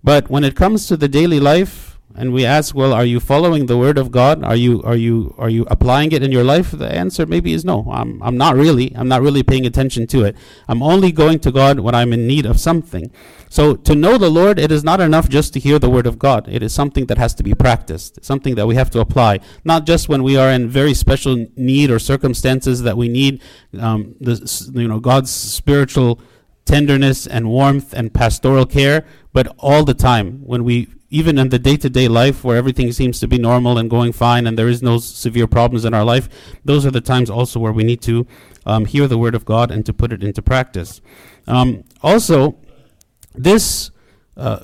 But 0.03 0.31
when 0.31 0.45
it 0.45 0.57
comes 0.57 0.87
to 0.87 0.97
the 0.97 1.09
daily 1.09 1.41
life, 1.41 1.94
and 2.17 2.33
we 2.33 2.47
ask, 2.47 2.75
well, 2.75 2.93
are 2.93 3.05
you 3.05 3.19
following 3.19 3.67
the 3.67 3.77
word 3.77 3.99
of 3.99 4.13
God? 4.13 4.45
Are 4.45 4.55
you 4.55 4.83
are 4.85 4.95
you 4.95 5.35
are 5.37 5.51
you 5.51 5.67
applying 5.69 6.13
it 6.13 6.23
in 6.23 6.31
your 6.31 6.45
life? 6.45 6.71
The 6.71 6.89
answer 6.89 7.27
maybe 7.27 7.53
is 7.53 7.65
no. 7.65 7.91
I'm 7.91 8.23
I'm 8.23 8.37
not 8.37 8.55
really. 8.55 8.95
I'm 8.95 9.09
not 9.09 9.21
really 9.21 9.43
paying 9.43 9.67
attention 9.67 10.07
to 10.09 10.23
it. 10.23 10.37
I'm 10.69 10.83
only 10.83 11.11
going 11.11 11.41
to 11.41 11.51
God 11.51 11.81
when 11.81 11.95
I'm 11.95 12.13
in 12.13 12.27
need 12.27 12.47
of 12.47 12.61
something. 12.61 13.11
So 13.49 13.75
to 13.75 13.95
know 13.97 14.17
the 14.17 14.31
Lord, 14.31 14.61
it 14.61 14.71
is 14.71 14.85
not 14.85 15.01
enough 15.01 15.29
just 15.29 15.53
to 15.55 15.61
hear 15.61 15.79
the 15.81 15.91
word 15.91 16.07
of 16.07 16.19
God. 16.19 16.49
It 16.49 16.63
is 16.63 16.73
something 16.73 17.07
that 17.07 17.19
has 17.19 17.35
to 17.35 17.43
be 17.43 17.55
practiced. 17.55 18.25
Something 18.25 18.55
that 18.55 18.67
we 18.67 18.77
have 18.77 18.91
to 18.91 19.01
apply, 19.01 19.41
not 19.65 19.85
just 19.85 20.09
when 20.09 20.23
we 20.23 20.37
are 20.37 20.51
in 20.51 20.69
very 20.69 20.95
special 20.95 21.47
need 21.57 21.91
or 21.91 21.99
circumstances 21.99 22.83
that 22.83 22.97
we 22.97 23.09
need 23.09 23.43
um, 23.81 24.15
the 24.21 24.37
you 24.73 24.87
know 24.87 25.01
God's 25.01 25.33
spiritual 25.33 26.21
tenderness 26.65 27.27
and 27.27 27.49
warmth 27.49 27.93
and 27.93 28.13
pastoral 28.15 28.67
care, 28.67 29.05
but 29.35 29.55
all 29.59 29.85
the 29.85 29.93
time 29.93 30.39
when 30.47 30.65
we 30.65 30.89
even 31.11 31.39
in 31.39 31.51
the 31.51 31.59
day-to-day 31.59 32.09
life 32.09 32.43
where 32.43 32.57
everything 32.57 32.91
seems 32.91 33.21
to 33.21 33.29
be 33.29 33.37
normal 33.37 33.77
and 33.77 33.91
going 33.91 34.13
fine 34.13 34.47
and 34.47 34.59
there 34.59 34.69
is 34.69 34.83
no 34.83 34.97
severe 34.97 35.47
problems 35.47 35.85
in 35.85 35.93
our 35.93 36.05
life 36.05 36.29
those 36.65 36.87
are 36.87 36.91
the 36.91 37.01
times 37.03 37.29
also 37.29 37.61
where 37.61 37.73
we 37.73 37.85
need 37.85 38.01
to 38.01 38.27
um, 38.65 38.87
hear 38.87 39.07
the 39.07 39.19
word 39.19 39.35
of 39.35 39.45
god 39.45 39.71
and 39.71 39.85
to 39.85 39.93
put 39.93 40.11
it 40.13 40.25
into 40.25 40.41
practice. 40.41 41.03
Um, 41.47 41.85
also 42.03 42.57
this 43.35 43.91
uh, 44.37 44.61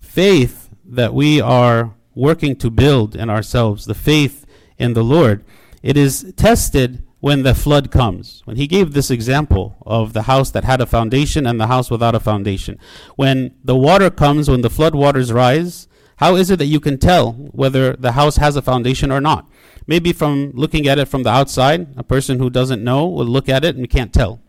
faith 0.00 0.70
that 0.84 1.12
we 1.12 1.40
are 1.40 1.94
working 2.14 2.54
to 2.56 2.70
build 2.70 3.16
in 3.16 3.28
ourselves 3.28 3.86
the 3.86 3.94
faith 3.94 4.46
in 4.78 4.92
the 4.92 5.02
lord 5.02 5.44
it 5.82 5.96
is 5.96 6.32
tested 6.36 7.02
when 7.20 7.42
the 7.42 7.54
flood 7.54 7.90
comes. 7.90 8.42
When 8.44 8.56
he 8.56 8.66
gave 8.66 8.92
this 8.92 9.10
example 9.10 9.76
of 9.86 10.12
the 10.12 10.22
house 10.22 10.50
that 10.50 10.64
had 10.64 10.80
a 10.80 10.86
foundation 10.86 11.46
and 11.46 11.60
the 11.60 11.68
house 11.68 11.90
without 11.90 12.14
a 12.14 12.20
foundation. 12.20 12.78
When 13.16 13.54
the 13.62 13.76
water 13.76 14.10
comes, 14.10 14.50
when 14.50 14.62
the 14.62 14.70
flood 14.70 14.94
waters 14.94 15.32
rise, 15.32 15.86
how 16.16 16.36
is 16.36 16.50
it 16.50 16.58
that 16.58 16.66
you 16.66 16.80
can 16.80 16.98
tell 16.98 17.32
whether 17.32 17.94
the 17.94 18.12
house 18.12 18.36
has 18.36 18.56
a 18.56 18.62
foundation 18.62 19.10
or 19.10 19.20
not? 19.20 19.48
Maybe 19.86 20.12
from 20.12 20.52
looking 20.54 20.86
at 20.86 20.98
it 20.98 21.08
from 21.08 21.22
the 21.22 21.30
outside, 21.30 21.88
a 21.96 22.04
person 22.04 22.38
who 22.38 22.50
doesn't 22.50 22.84
know 22.84 23.06
will 23.06 23.26
look 23.26 23.48
at 23.48 23.64
it 23.64 23.76
and 23.76 23.88
can't 23.88 24.12
tell 24.12 24.40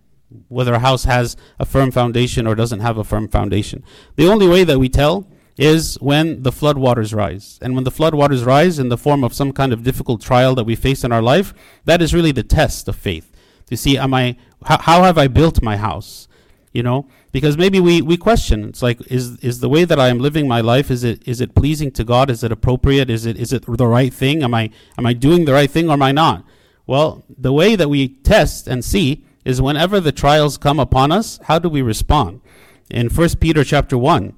whether 0.48 0.74
a 0.74 0.80
house 0.80 1.04
has 1.04 1.36
a 1.60 1.66
firm 1.66 1.92
foundation 1.92 2.48
or 2.48 2.56
doesn't 2.56 2.80
have 2.80 2.98
a 2.98 3.04
firm 3.04 3.28
foundation. 3.28 3.84
The 4.16 4.28
only 4.28 4.48
way 4.48 4.63
that 4.63 4.80
we 4.80 4.88
tell 4.88 5.28
is 5.58 5.96
when 6.01 6.43
the 6.43 6.51
floodwaters 6.51 7.13
rise. 7.15 7.60
And 7.62 7.75
when 7.75 7.84
the 7.84 7.91
floodwaters 7.91 8.46
rise 8.46 8.79
in 8.79 8.89
the 8.89 8.98
form 8.98 9.24
of 9.24 9.34
some 9.34 9.51
kind 9.51 9.74
of 9.74 9.84
difficult 9.84 10.22
trial 10.22 10.55
that 10.55 10.63
we 10.63 10.75
face 10.75 11.03
in 11.03 11.12
our 11.12 11.22
life, 11.22 11.53
that 11.86 12.01
is 12.01 12.13
really 12.13 12.31
the 12.31 12.43
test 12.43 12.88
of 12.88 12.96
faith. 12.96 13.31
To 13.67 13.77
see, 13.77 13.98
am 13.98 14.13
I, 14.13 14.38
how, 14.63 14.77
how 14.79 15.03
have 15.03 15.17
I 15.17 15.27
built 15.27 15.62
my 15.62 15.77
house? 15.77 16.27
you 16.74 16.84
know? 16.84 17.08
Because 17.31 17.58
maybe 17.58 17.79
we 17.79 18.01
we 18.01 18.17
question. 18.17 18.65
It's 18.65 18.81
like 18.81 19.00
is 19.12 19.38
is 19.39 19.60
the 19.60 19.70
way 19.70 19.86
that 19.86 20.00
i 20.00 20.10
am 20.10 20.20
living 20.20 20.48
my 20.48 20.62
life 20.62 20.91
is 20.91 21.03
it 21.03 21.25
is 21.27 21.41
it 21.41 21.55
pleasing 21.55 21.91
to 21.91 22.03
god? 22.03 22.29
Is 22.29 22.43
it 22.43 22.51
appropriate? 22.51 23.10
Is 23.10 23.25
it 23.25 23.38
is 23.38 23.53
it 23.53 23.65
the 23.65 23.88
right 23.88 24.13
thing? 24.13 24.43
Am 24.43 24.53
i 24.53 24.70
am 24.98 25.05
i 25.05 25.13
doing 25.13 25.46
the 25.46 25.53
right 25.53 25.70
thing 25.70 25.89
or 25.89 25.93
am 25.93 26.01
i 26.01 26.12
not? 26.12 26.46
Well 26.88 27.24
the 27.29 27.53
way 27.53 27.75
that 27.75 27.89
we 27.89 28.10
test 28.10 28.67
and 28.67 28.84
see 28.84 29.25
is 29.46 29.62
whenever 29.62 30.00
the 30.00 30.12
trials 30.12 30.58
come 30.58 30.79
upon 30.79 31.12
us 31.12 31.39
how 31.43 31.60
do 31.60 31.70
we 31.70 31.81
respond? 31.81 32.41
In 32.89 33.10
1 33.10 33.29
peter 33.39 33.63
chapter 33.63 33.98
1 33.98 34.34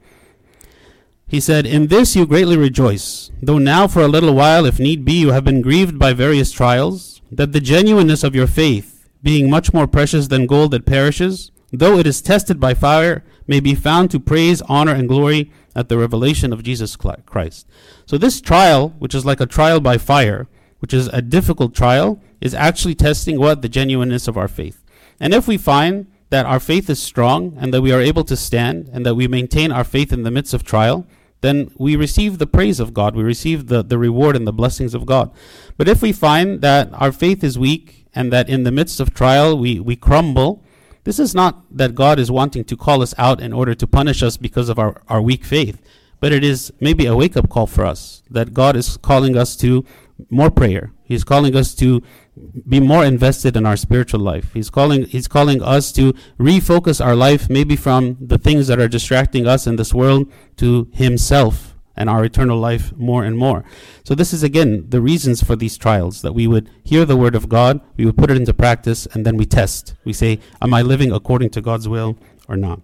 he 1.34 1.40
said 1.40 1.66
in 1.66 1.88
this 1.88 2.16
you 2.16 2.26
greatly 2.26 2.58
rejoice 2.58 3.32
though 3.42 3.58
now 3.58 3.88
for 3.88 4.02
a 4.02 4.14
little 4.16 4.34
while 4.34 4.66
if 4.66 4.80
need 4.80 5.04
be 5.04 5.14
you 5.14 5.32
have 5.32 5.44
been 5.44 5.62
grieved 5.62 5.98
by 5.98 6.14
various 6.14 6.52
trials 6.52 7.22
that 7.32 7.52
the 7.52 7.60
genuineness 7.60 8.24
of 8.24 8.36
your 8.36 8.48
faith 8.48 9.10
being 9.22 9.50
much 9.50 9.74
more 9.74 9.88
precious 9.88 10.28
than 10.28 10.46
gold 10.46 10.72
that 10.72 10.86
perishes 10.86 11.52
though 11.74 11.98
it 11.98 12.08
is 12.08 12.22
tested 12.22 12.60
by 12.60 12.74
fire, 12.74 13.24
may 13.48 13.60
be 13.60 13.76
found 13.76 14.12
to 14.12 14.20
praise, 14.20 14.62
honor, 14.70 14.94
and 14.94 15.10
glory 15.10 15.52
at 15.76 15.90
the 15.90 15.98
revelation 15.98 16.54
of 16.54 16.64
Jesus 16.64 16.96
Christ. 16.96 17.68
So, 18.06 18.18
this 18.18 18.40
trial, 18.40 18.90
which 19.00 19.16
is 19.16 19.26
like 19.26 19.42
a 19.42 19.48
trial 19.48 19.82
by 19.82 19.98
fire, 19.98 20.48
which 20.80 20.94
is 20.94 21.08
a 21.08 21.22
difficult 21.22 21.74
trial, 21.74 22.22
is 22.40 22.54
actually 22.54 22.96
testing 22.96 23.40
what? 23.40 23.62
The 23.62 23.70
genuineness 23.70 24.28
of 24.28 24.38
our 24.38 24.48
faith. 24.48 24.84
And 25.20 25.34
if 25.34 25.48
we 25.48 25.58
find 25.58 26.08
that 26.30 26.46
our 26.46 26.60
faith 26.60 26.90
is 26.90 27.02
strong 27.02 27.58
and 27.60 27.74
that 27.74 27.82
we 27.82 27.92
are 27.92 28.02
able 28.02 28.24
to 28.26 28.36
stand 28.36 28.90
and 28.94 29.06
that 29.06 29.16
we 29.16 29.28
maintain 29.28 29.72
our 29.72 29.84
faith 29.84 30.14
in 30.14 30.24
the 30.24 30.32
midst 30.32 30.54
of 30.54 30.64
trial, 30.64 31.08
then 31.44 31.70
we 31.78 31.96
receive 31.98 32.38
the 32.38 32.48
praise 32.48 32.80
of 32.80 32.94
God. 32.94 33.16
We 33.16 33.22
receive 33.22 33.68
the, 33.68 33.84
the 33.84 33.98
reward 33.98 34.36
and 34.38 34.48
the 34.48 34.54
blessings 34.54 34.94
of 34.94 35.06
God. 35.06 35.30
But 35.78 35.90
if 35.90 36.02
we 36.02 36.14
find 36.14 36.62
that 36.62 36.90
our 36.94 37.12
faith 37.12 37.44
is 37.44 37.60
weak 37.60 38.06
and 38.16 38.32
that 38.32 38.48
in 38.48 38.64
the 38.64 38.72
midst 38.72 39.02
of 39.02 39.14
trial 39.14 39.58
we, 39.58 39.80
we 39.80 39.98
crumble, 39.98 40.64
this 41.04 41.20
is 41.20 41.36
not 41.36 41.66
that 41.70 41.96
God 41.96 42.18
is 42.18 42.32
wanting 42.32 42.64
to 42.64 42.78
call 42.78 43.02
us 43.02 43.14
out 43.18 43.42
in 43.42 43.52
order 43.52 43.76
to 43.76 43.86
punish 43.86 44.24
us 44.24 44.38
because 44.38 44.70
of 44.70 44.80
our, 44.80 45.02
our 45.10 45.22
weak 45.22 45.44
faith, 45.44 45.82
but 46.22 46.32
it 46.32 46.46
is 46.46 46.72
maybe 46.80 47.06
a 47.06 47.16
wake 47.16 47.36
up 47.36 47.50
call 47.50 47.68
for 47.68 47.86
us 47.86 48.24
that 48.30 48.54
God 48.54 48.78
is 48.78 48.96
calling 48.96 49.36
us 49.36 49.58
to 49.58 49.84
more 50.30 50.50
prayer. 50.50 50.94
He's 51.14 51.24
calling 51.24 51.56
us 51.56 51.76
to 51.76 52.02
be 52.68 52.80
more 52.80 53.06
invested 53.06 53.56
in 53.56 53.66
our 53.68 53.78
spiritual 53.78 54.20
life. 54.20 54.52
He's 54.54 54.72
calling 54.72 55.06
he's 55.06 55.28
calling 55.28 55.62
us 55.62 55.92
to 55.94 56.14
refocus 56.40 57.04
our 57.04 57.16
life 57.16 57.50
maybe 57.50 57.76
from 57.76 58.18
the 58.20 58.40
things 58.40 58.66
that 58.68 58.80
are 58.80 58.88
distracting 58.88 59.46
us 59.46 59.68
in 59.68 59.76
this 59.76 59.94
world 59.94 60.32
to 60.58 60.90
himself 60.92 61.76
and 61.96 62.10
our 62.10 62.26
eternal 62.26 62.58
life 62.58 62.92
more 62.98 63.24
and 63.24 63.38
more. 63.38 63.64
So 64.04 64.16
this 64.16 64.34
is 64.34 64.42
again 64.42 64.90
the 64.90 65.02
reasons 65.02 65.44
for 65.44 65.56
these 65.56 65.78
trials 65.78 66.24
that 66.24 66.34
we 66.34 66.48
would 66.48 66.68
hear 66.84 67.06
the 67.06 67.16
word 67.16 67.36
of 67.36 67.48
God, 67.48 67.80
we 67.96 68.06
would 68.06 68.18
put 68.18 68.32
it 68.32 68.38
into 68.38 68.54
practice 68.56 69.06
and 69.14 69.24
then 69.24 69.38
we 69.38 69.46
test. 69.46 69.94
We 70.04 70.14
say 70.14 70.40
am 70.62 70.74
I 70.74 70.82
living 70.82 71.12
according 71.12 71.52
to 71.52 71.62
God's 71.62 71.88
will 71.88 72.18
or 72.48 72.58
not? 72.58 72.82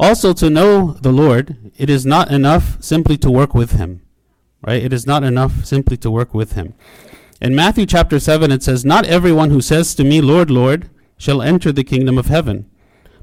Also 0.00 0.32
to 0.32 0.48
know 0.48 0.92
the 0.92 1.12
Lord, 1.12 1.72
it 1.76 1.90
is 1.90 2.06
not 2.06 2.30
enough 2.30 2.82
simply 2.82 3.18
to 3.18 3.30
work 3.30 3.52
with 3.52 3.72
him. 3.72 4.00
Right? 4.62 4.82
It 4.82 4.92
is 4.92 5.06
not 5.06 5.24
enough 5.24 5.64
simply 5.64 5.96
to 5.98 6.10
work 6.10 6.34
with 6.34 6.52
him. 6.52 6.74
In 7.40 7.54
Matthew 7.54 7.86
chapter 7.86 8.18
7, 8.18 8.50
it 8.50 8.62
says, 8.62 8.84
Not 8.84 9.06
everyone 9.06 9.50
who 9.50 9.60
says 9.60 9.94
to 9.94 10.04
me, 10.04 10.20
Lord, 10.20 10.50
Lord, 10.50 10.90
shall 11.16 11.42
enter 11.42 11.70
the 11.70 11.84
kingdom 11.84 12.18
of 12.18 12.26
heaven, 12.26 12.68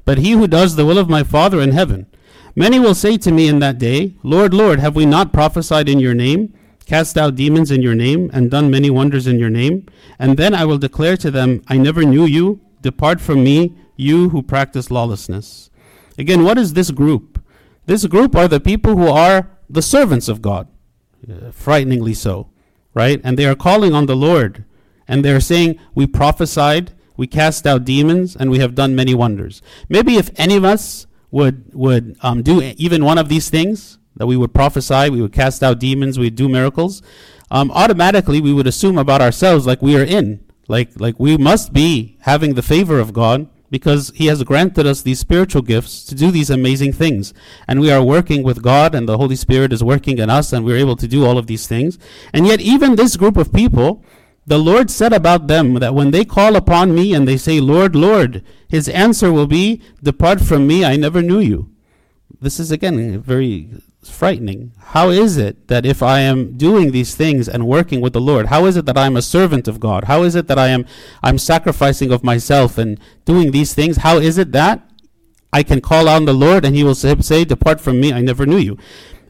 but 0.04 0.18
he 0.18 0.32
who 0.32 0.46
does 0.46 0.76
the 0.76 0.86
will 0.86 0.98
of 0.98 1.08
my 1.08 1.22
Father 1.22 1.60
in 1.60 1.72
heaven. 1.72 2.06
Many 2.54 2.78
will 2.78 2.94
say 2.94 3.18
to 3.18 3.30
me 3.30 3.48
in 3.48 3.58
that 3.58 3.78
day, 3.78 4.14
Lord, 4.22 4.54
Lord, 4.54 4.80
have 4.80 4.96
we 4.96 5.04
not 5.04 5.32
prophesied 5.32 5.90
in 5.90 6.00
your 6.00 6.14
name, 6.14 6.54
cast 6.86 7.18
out 7.18 7.34
demons 7.34 7.70
in 7.70 7.82
your 7.82 7.94
name, 7.94 8.30
and 8.32 8.50
done 8.50 8.70
many 8.70 8.88
wonders 8.88 9.26
in 9.26 9.38
your 9.38 9.50
name? 9.50 9.86
And 10.18 10.38
then 10.38 10.54
I 10.54 10.64
will 10.64 10.78
declare 10.78 11.18
to 11.18 11.30
them, 11.30 11.62
I 11.68 11.76
never 11.76 12.02
knew 12.02 12.24
you. 12.24 12.60
Depart 12.80 13.20
from 13.20 13.44
me, 13.44 13.76
you 13.96 14.30
who 14.30 14.42
practice 14.42 14.90
lawlessness. 14.90 15.70
Again, 16.16 16.44
what 16.44 16.56
is 16.56 16.72
this 16.72 16.90
group? 16.90 17.42
This 17.84 18.06
group 18.06 18.34
are 18.34 18.48
the 18.48 18.60
people 18.60 18.96
who 18.96 19.08
are 19.08 19.50
the 19.68 19.82
servants 19.82 20.28
of 20.28 20.40
God, 20.40 20.66
uh, 21.30 21.50
frighteningly 21.50 22.14
so 22.14 22.48
right? 22.96 23.20
And 23.22 23.38
they 23.38 23.44
are 23.44 23.54
calling 23.54 23.94
on 23.94 24.06
the 24.06 24.16
Lord. 24.16 24.64
And 25.06 25.22
they're 25.22 25.38
saying, 25.38 25.78
We 25.94 26.06
prophesied, 26.06 26.92
we 27.16 27.26
cast 27.26 27.66
out 27.66 27.84
demons, 27.84 28.34
and 28.34 28.50
we 28.50 28.58
have 28.58 28.74
done 28.74 28.96
many 28.96 29.14
wonders. 29.14 29.60
Maybe 29.88 30.16
if 30.16 30.30
any 30.36 30.56
of 30.56 30.64
us 30.64 31.06
would, 31.30 31.74
would 31.74 32.16
um, 32.22 32.42
do 32.42 32.62
even 32.78 33.04
one 33.04 33.18
of 33.18 33.28
these 33.28 33.50
things, 33.50 33.98
that 34.16 34.26
we 34.26 34.36
would 34.36 34.54
prophesy, 34.54 35.10
we 35.10 35.20
would 35.20 35.34
cast 35.34 35.62
out 35.62 35.78
demons, 35.78 36.18
we'd 36.18 36.36
do 36.36 36.48
miracles, 36.48 37.02
um, 37.50 37.70
automatically 37.72 38.40
we 38.40 38.54
would 38.54 38.66
assume 38.66 38.96
about 38.96 39.20
ourselves 39.20 39.66
like 39.66 39.82
we 39.82 39.94
are 39.94 40.04
in. 40.04 40.42
Like, 40.66 40.98
like 40.98 41.20
we 41.20 41.36
must 41.36 41.74
be 41.74 42.16
having 42.20 42.54
the 42.54 42.62
favor 42.62 42.98
of 42.98 43.12
God 43.12 43.48
because 43.70 44.12
He 44.14 44.26
has 44.26 44.42
granted 44.42 44.86
us 44.86 45.02
these 45.02 45.20
spiritual 45.20 45.62
gifts 45.62 46.04
to 46.04 46.14
do 46.14 46.30
these 46.30 46.50
amazing 46.50 46.92
things. 46.92 47.34
And 47.66 47.80
we 47.80 47.90
are 47.90 48.02
working 48.02 48.42
with 48.42 48.62
God, 48.62 48.94
and 48.94 49.08
the 49.08 49.18
Holy 49.18 49.36
Spirit 49.36 49.72
is 49.72 49.82
working 49.82 50.18
in 50.18 50.30
us, 50.30 50.52
and 50.52 50.64
we're 50.64 50.76
able 50.76 50.96
to 50.96 51.08
do 51.08 51.24
all 51.24 51.38
of 51.38 51.46
these 51.46 51.66
things. 51.66 51.98
And 52.32 52.46
yet, 52.46 52.60
even 52.60 52.96
this 52.96 53.16
group 53.16 53.36
of 53.36 53.52
people, 53.52 54.04
the 54.46 54.58
Lord 54.58 54.90
said 54.90 55.12
about 55.12 55.48
them 55.48 55.74
that 55.74 55.94
when 55.94 56.12
they 56.12 56.24
call 56.24 56.54
upon 56.54 56.94
me 56.94 57.12
and 57.12 57.26
they 57.26 57.36
say, 57.36 57.60
Lord, 57.60 57.96
Lord, 57.96 58.44
His 58.68 58.88
answer 58.88 59.32
will 59.32 59.48
be, 59.48 59.82
Depart 60.02 60.40
from 60.40 60.66
me, 60.66 60.84
I 60.84 60.96
never 60.96 61.20
knew 61.20 61.40
you. 61.40 61.70
This 62.40 62.60
is 62.60 62.70
again 62.70 63.20
very 63.20 63.70
frightening. 64.10 64.72
How 64.78 65.10
is 65.10 65.36
it 65.36 65.68
that 65.68 65.86
if 65.86 66.02
I 66.02 66.20
am 66.20 66.56
doing 66.56 66.92
these 66.92 67.14
things 67.14 67.48
and 67.48 67.66
working 67.66 68.00
with 68.00 68.12
the 68.12 68.20
Lord, 68.20 68.46
how 68.46 68.64
is 68.66 68.76
it 68.76 68.86
that 68.86 68.98
I 68.98 69.06
am 69.06 69.16
a 69.16 69.22
servant 69.22 69.68
of 69.68 69.80
God? 69.80 70.04
How 70.04 70.22
is 70.22 70.34
it 70.34 70.46
that 70.48 70.58
I 70.58 70.68
am 70.68 70.86
I'm 71.22 71.38
sacrificing 71.38 72.12
of 72.12 72.24
myself 72.24 72.78
and 72.78 72.98
doing 73.24 73.50
these 73.50 73.74
things? 73.74 73.98
How 73.98 74.18
is 74.18 74.38
it 74.38 74.52
that 74.52 74.88
I 75.52 75.62
can 75.62 75.80
call 75.80 76.08
on 76.08 76.24
the 76.24 76.32
Lord 76.32 76.64
and 76.64 76.76
he 76.76 76.84
will 76.84 76.94
say 76.94 77.44
depart 77.44 77.80
from 77.80 78.00
me, 78.00 78.12
I 78.12 78.20
never 78.20 78.46
knew 78.46 78.58
you. 78.58 78.78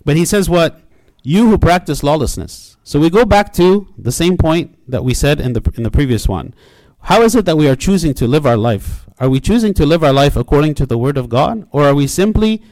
But 0.05 0.17
he 0.17 0.25
says 0.25 0.49
what? 0.49 0.81
You 1.23 1.49
who 1.49 1.59
practice 1.59 2.03
lawlessness. 2.03 2.77
So 2.85 3.01
we 3.01 3.11
go 3.11 3.25
back 3.25 3.53
to 3.55 3.89
the 3.99 4.13
same 4.13 4.37
point 4.37 4.79
that 4.89 5.05
we 5.05 5.15
said 5.15 5.41
in 5.41 5.53
the 5.53 5.73
in 5.77 5.83
the 5.83 5.91
previous 5.91 6.29
one. 6.29 6.55
How 7.03 7.23
is 7.23 7.35
it 7.35 7.45
that 7.45 7.57
we 7.57 7.69
are 7.69 7.77
choosing 7.77 8.15
to 8.15 8.27
live 8.27 8.47
our 8.47 8.57
life? 8.57 9.07
Are 9.19 9.29
we 9.29 9.41
choosing 9.41 9.75
to 9.75 9.87
live 9.87 10.05
our 10.05 10.13
life 10.13 10.37
according 10.37 10.75
to 10.75 10.87
the 10.87 10.99
word 10.99 11.17
of 11.17 11.29
God 11.29 11.67
or 11.71 11.85
are 11.85 11.95
we 11.95 12.07
simply 12.07 12.63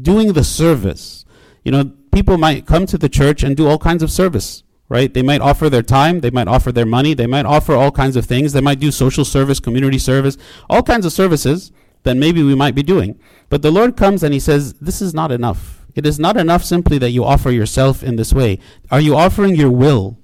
doing 0.00 0.32
the 0.32 0.44
service 0.44 1.19
you 1.64 1.72
know, 1.72 1.92
people 2.12 2.38
might 2.38 2.66
come 2.66 2.86
to 2.86 2.98
the 2.98 3.08
church 3.08 3.42
and 3.42 3.56
do 3.56 3.68
all 3.68 3.78
kinds 3.78 4.02
of 4.02 4.10
service, 4.10 4.62
right? 4.88 5.12
They 5.12 5.22
might 5.22 5.40
offer 5.40 5.68
their 5.68 5.82
time, 5.82 6.20
they 6.20 6.30
might 6.30 6.48
offer 6.48 6.72
their 6.72 6.86
money, 6.86 7.14
they 7.14 7.26
might 7.26 7.46
offer 7.46 7.74
all 7.74 7.90
kinds 7.90 8.16
of 8.16 8.26
things. 8.26 8.52
They 8.52 8.60
might 8.60 8.80
do 8.80 8.90
social 8.90 9.24
service, 9.24 9.60
community 9.60 9.98
service, 9.98 10.36
all 10.68 10.82
kinds 10.82 11.06
of 11.06 11.12
services 11.12 11.72
that 12.02 12.16
maybe 12.16 12.42
we 12.42 12.54
might 12.54 12.74
be 12.74 12.82
doing. 12.82 13.18
But 13.48 13.62
the 13.62 13.70
Lord 13.70 13.96
comes 13.96 14.22
and 14.22 14.32
He 14.32 14.40
says, 14.40 14.74
This 14.74 15.02
is 15.02 15.14
not 15.14 15.30
enough. 15.30 15.84
It 15.94 16.06
is 16.06 16.18
not 16.18 16.36
enough 16.36 16.64
simply 16.64 16.98
that 16.98 17.10
you 17.10 17.24
offer 17.24 17.50
yourself 17.50 18.02
in 18.02 18.16
this 18.16 18.32
way. 18.32 18.58
Are 18.90 19.00
you 19.00 19.16
offering 19.16 19.56
your 19.56 19.70
will? 19.70 20.18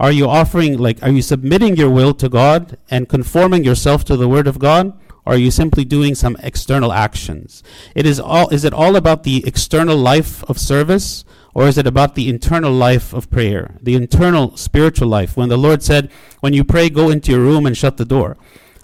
Are 0.00 0.10
you 0.10 0.28
offering, 0.28 0.78
like, 0.78 1.00
are 1.02 1.10
you 1.10 1.22
submitting 1.22 1.76
your 1.76 1.88
will 1.88 2.12
to 2.14 2.28
God 2.28 2.76
and 2.90 3.08
conforming 3.08 3.62
yourself 3.62 4.04
to 4.06 4.16
the 4.16 4.28
Word 4.28 4.48
of 4.48 4.58
God? 4.58 4.98
Or 5.24 5.34
are 5.34 5.38
you 5.38 5.50
simply 5.50 5.84
doing 5.84 6.14
some 6.14 6.36
external 6.42 6.92
actions? 6.92 7.62
It 7.94 8.06
is 8.06 8.18
all 8.18 8.48
is 8.48 8.64
it 8.64 8.74
all 8.74 8.96
about 8.96 9.22
the 9.22 9.46
external 9.46 9.96
life 9.96 10.42
of 10.44 10.58
service 10.58 11.24
or 11.54 11.68
is 11.68 11.78
it 11.78 11.86
about 11.86 12.14
the 12.14 12.28
internal 12.28 12.72
life 12.72 13.12
of 13.12 13.30
prayer, 13.30 13.76
the 13.80 13.94
internal 13.94 14.56
spiritual 14.56 15.08
life? 15.08 15.36
When 15.36 15.48
the 15.48 15.56
Lord 15.56 15.82
said, 15.82 16.10
"When 16.40 16.54
you 16.54 16.64
pray, 16.64 16.90
go 16.90 17.08
into 17.08 17.30
your 17.30 17.40
room 17.40 17.66
and 17.66 17.76
shut 17.76 17.98
the 17.98 18.04
door." 18.04 18.36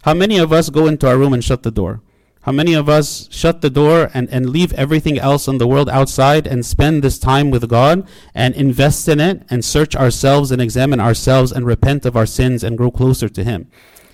How 0.03 0.15
many 0.15 0.39
of 0.39 0.53
us 0.53 0.71
go 0.71 0.87
into 0.87 1.09
our 1.09 1.19
room 1.19 1.33
and 1.33 1.43
shut 1.43 1.65
the 1.65 1.73
door? 1.73 2.03
How 2.43 2.53
many 2.53 2.73
of 2.73 2.89
us 2.89 3.29
shut 3.31 3.61
the 3.61 3.69
door 3.69 4.11
and, 4.15 4.29
and 4.31 4.49
leave 4.49 4.73
everything 4.75 5.19
else 5.19 5.49
in 5.49 5.59
the 5.59 5.67
world 5.67 5.91
outside 5.91 6.47
and 6.47 6.65
spend 6.65 7.03
this 7.03 7.19
time 7.19 7.51
with 7.51 7.69
God 7.69 8.07
and 8.33 8.55
invest 8.55 9.09
in 9.09 9.21
it 9.21 9.43
and 9.51 9.65
search 9.65 9.97
ourselves 9.97 10.51
and 10.53 10.63
examine 10.63 11.01
ourselves 11.01 11.53
and 11.53 11.67
repent 11.67 12.07
of 12.07 12.17
our 12.17 12.25
sins 12.25 12.63
and 12.63 12.79
grow 12.79 12.91
closer 12.91 13.29
to 13.29 13.45
Him? 13.45 13.67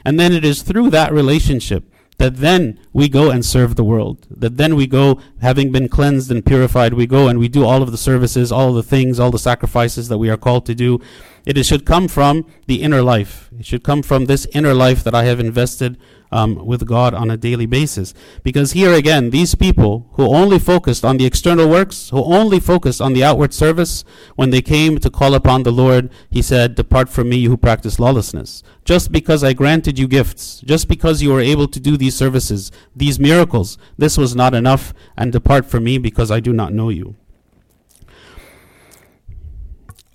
And 0.05 0.19
then 0.19 0.33
it 0.33 0.45
is 0.45 0.63
through 0.63 0.91
that 0.91 1.13
relationship 1.13 1.85
that 2.19 2.37
then 2.37 2.79
we 2.93 3.09
go 3.09 3.31
and 3.31 3.45
serve 3.45 3.75
the 3.75 3.85
world. 3.85 4.27
That 4.31 4.57
then 4.57 4.77
we 4.77 4.87
go, 4.87 5.21
having 5.41 5.73
been 5.73 5.89
cleansed 5.89 6.31
and 6.31 6.45
purified, 6.45 6.95
we 6.95 7.07
go 7.07 7.29
and 7.29 7.39
we 7.39 7.49
do 7.49 7.65
all 7.65 7.83
of 7.83 7.91
the 7.91 7.99
services, 7.99 8.53
all 8.53 8.73
the 8.73 8.83
things, 8.83 9.19
all 9.19 9.31
the 9.31 9.39
sacrifices 9.39 10.09
that 10.09 10.19
we 10.19 10.31
are 10.31 10.37
called 10.37 10.67
to 10.67 10.75
do. 10.75 11.01
It 11.47 11.63
should 11.65 11.85
come 11.85 12.09
from 12.09 12.47
the 12.67 12.83
inner 12.83 13.03
life. 13.03 13.51
It 13.59 13.67
should 13.67 13.85
come 13.85 14.03
from 14.03 14.25
this 14.25 14.47
inner 14.55 14.73
life 14.73 15.05
that 15.05 15.15
I 15.15 15.25
have 15.25 15.41
invested 15.41 15.99
um, 16.33 16.67
with 16.67 16.87
God 16.87 17.15
on 17.15 17.31
a 17.31 17.37
daily 17.37 17.67
basis. 17.67 18.15
Because 18.43 18.73
here 18.73 18.93
again, 18.93 19.31
these 19.31 19.55
people 19.55 20.09
who 20.15 20.35
only 20.35 20.59
focused 20.59 21.05
on 21.05 21.19
the 21.19 21.27
external 21.27 21.69
works, 21.69 22.09
who 22.11 22.25
only 22.25 22.61
focused 22.61 23.01
on 23.01 23.13
the 23.13 23.23
outward 23.23 23.53
service, 23.53 24.05
when 24.37 24.51
they 24.51 24.63
came 24.63 24.99
to 24.99 25.11
call 25.11 25.35
upon 25.35 25.63
the 25.63 25.71
Lord, 25.71 26.11
he 26.31 26.41
said, 26.41 26.75
Depart 26.75 27.09
from 27.11 27.29
me, 27.29 27.37
you 27.37 27.51
who 27.51 27.57
practice 27.57 28.01
lawlessness. 28.01 28.63
Just 28.85 29.13
because 29.13 29.45
I 29.45 29.53
granted 29.53 29.99
you 29.99 30.09
gifts, 30.09 30.61
just 30.63 30.89
because 30.89 31.23
you 31.23 31.31
were 31.31 31.41
able 31.41 31.69
to 31.69 31.79
do 31.79 31.97
these 31.97 32.17
services, 32.17 32.73
these 32.97 33.21
miracles, 33.21 33.79
this 33.99 34.17
was 34.17 34.35
not 34.35 34.55
enough, 34.55 34.95
and 35.17 35.31
depart 35.31 35.67
from 35.67 35.85
me 35.85 35.99
because 35.99 36.31
I 36.31 36.41
do 36.41 36.53
not 36.53 36.73
know 36.73 36.89
you. 36.89 37.17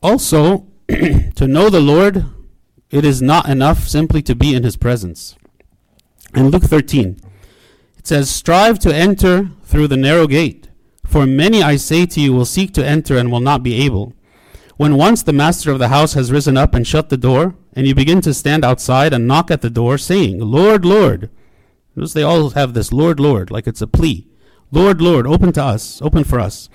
Also, 0.02 0.69
to 1.36 1.48
know 1.48 1.70
the 1.70 1.80
Lord, 1.80 2.26
it 2.90 3.06
is 3.06 3.22
not 3.22 3.48
enough 3.48 3.88
simply 3.88 4.24
to 4.24 4.34
be 4.34 4.56
in 4.56 4.64
his 4.64 4.76
presence. 4.76 5.36
In 6.34 6.50
Luke 6.50 6.64
13, 6.64 7.20
it 7.98 8.08
says, 8.08 8.30
Strive 8.30 8.80
to 8.80 8.96
enter 8.96 9.52
through 9.64 9.88
the 9.88 9.98
narrow 9.98 10.26
gate, 10.26 10.70
for 11.06 11.28
many, 11.28 11.62
I 11.62 11.76
say 11.76 12.08
to 12.08 12.20
you, 12.20 12.34
will 12.34 12.46
seek 12.46 12.74
to 12.74 12.86
enter 12.86 13.18
and 13.18 13.32
will 13.32 13.40
not 13.40 13.62
be 13.62 13.76
able. 13.86 14.14
When 14.78 14.96
once 14.96 15.22
the 15.22 15.34
master 15.34 15.72
of 15.72 15.78
the 15.78 15.90
house 15.90 16.14
has 16.14 16.32
risen 16.32 16.58
up 16.58 16.74
and 16.74 16.88
shut 16.88 17.10
the 17.10 17.18
door, 17.18 17.56
and 17.74 17.86
you 17.86 17.94
begin 17.94 18.22
to 18.22 18.34
stand 18.34 18.66
outside 18.66 19.14
and 19.14 19.28
knock 19.28 19.52
at 19.52 19.62
the 19.62 19.70
door, 19.70 19.98
saying, 19.98 20.40
Lord, 20.40 20.86
Lord. 20.86 21.30
Notice 21.96 22.14
they 22.14 22.24
all 22.24 22.52
have 22.52 22.74
this, 22.74 22.92
Lord, 22.92 23.20
Lord, 23.20 23.52
like 23.52 23.68
it's 23.68 23.82
a 23.82 23.88
plea. 23.88 24.28
Lord, 24.72 25.02
Lord, 25.02 25.28
open 25.28 25.52
to 25.54 25.64
us, 25.64 26.02
open 26.02 26.24
for 26.24 26.40
us. 26.40 26.70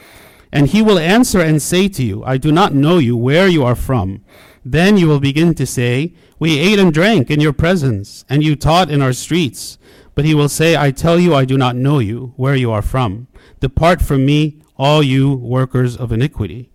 And 0.54 0.68
he 0.68 0.82
will 0.82 1.00
answer 1.00 1.40
and 1.40 1.60
say 1.60 1.88
to 1.88 2.02
you, 2.04 2.22
I 2.22 2.38
do 2.38 2.52
not 2.52 2.72
know 2.72 2.98
you, 2.98 3.16
where 3.16 3.48
you 3.48 3.64
are 3.64 3.74
from. 3.74 4.24
Then 4.64 4.96
you 4.96 5.08
will 5.08 5.18
begin 5.18 5.52
to 5.56 5.66
say, 5.66 6.14
We 6.38 6.60
ate 6.60 6.78
and 6.78 6.94
drank 6.94 7.28
in 7.28 7.40
your 7.40 7.52
presence, 7.52 8.24
and 8.28 8.44
you 8.44 8.54
taught 8.54 8.88
in 8.88 9.02
our 9.02 9.12
streets. 9.12 9.78
But 10.14 10.24
he 10.24 10.32
will 10.32 10.48
say, 10.48 10.76
I 10.76 10.92
tell 10.92 11.18
you, 11.18 11.34
I 11.34 11.44
do 11.44 11.58
not 11.58 11.74
know 11.74 11.98
you, 11.98 12.34
where 12.36 12.54
you 12.54 12.70
are 12.70 12.82
from. 12.82 13.26
Depart 13.58 14.00
from 14.00 14.24
me, 14.24 14.62
all 14.76 15.02
you 15.02 15.34
workers 15.34 15.96
of 15.96 16.12
iniquity. 16.12 16.70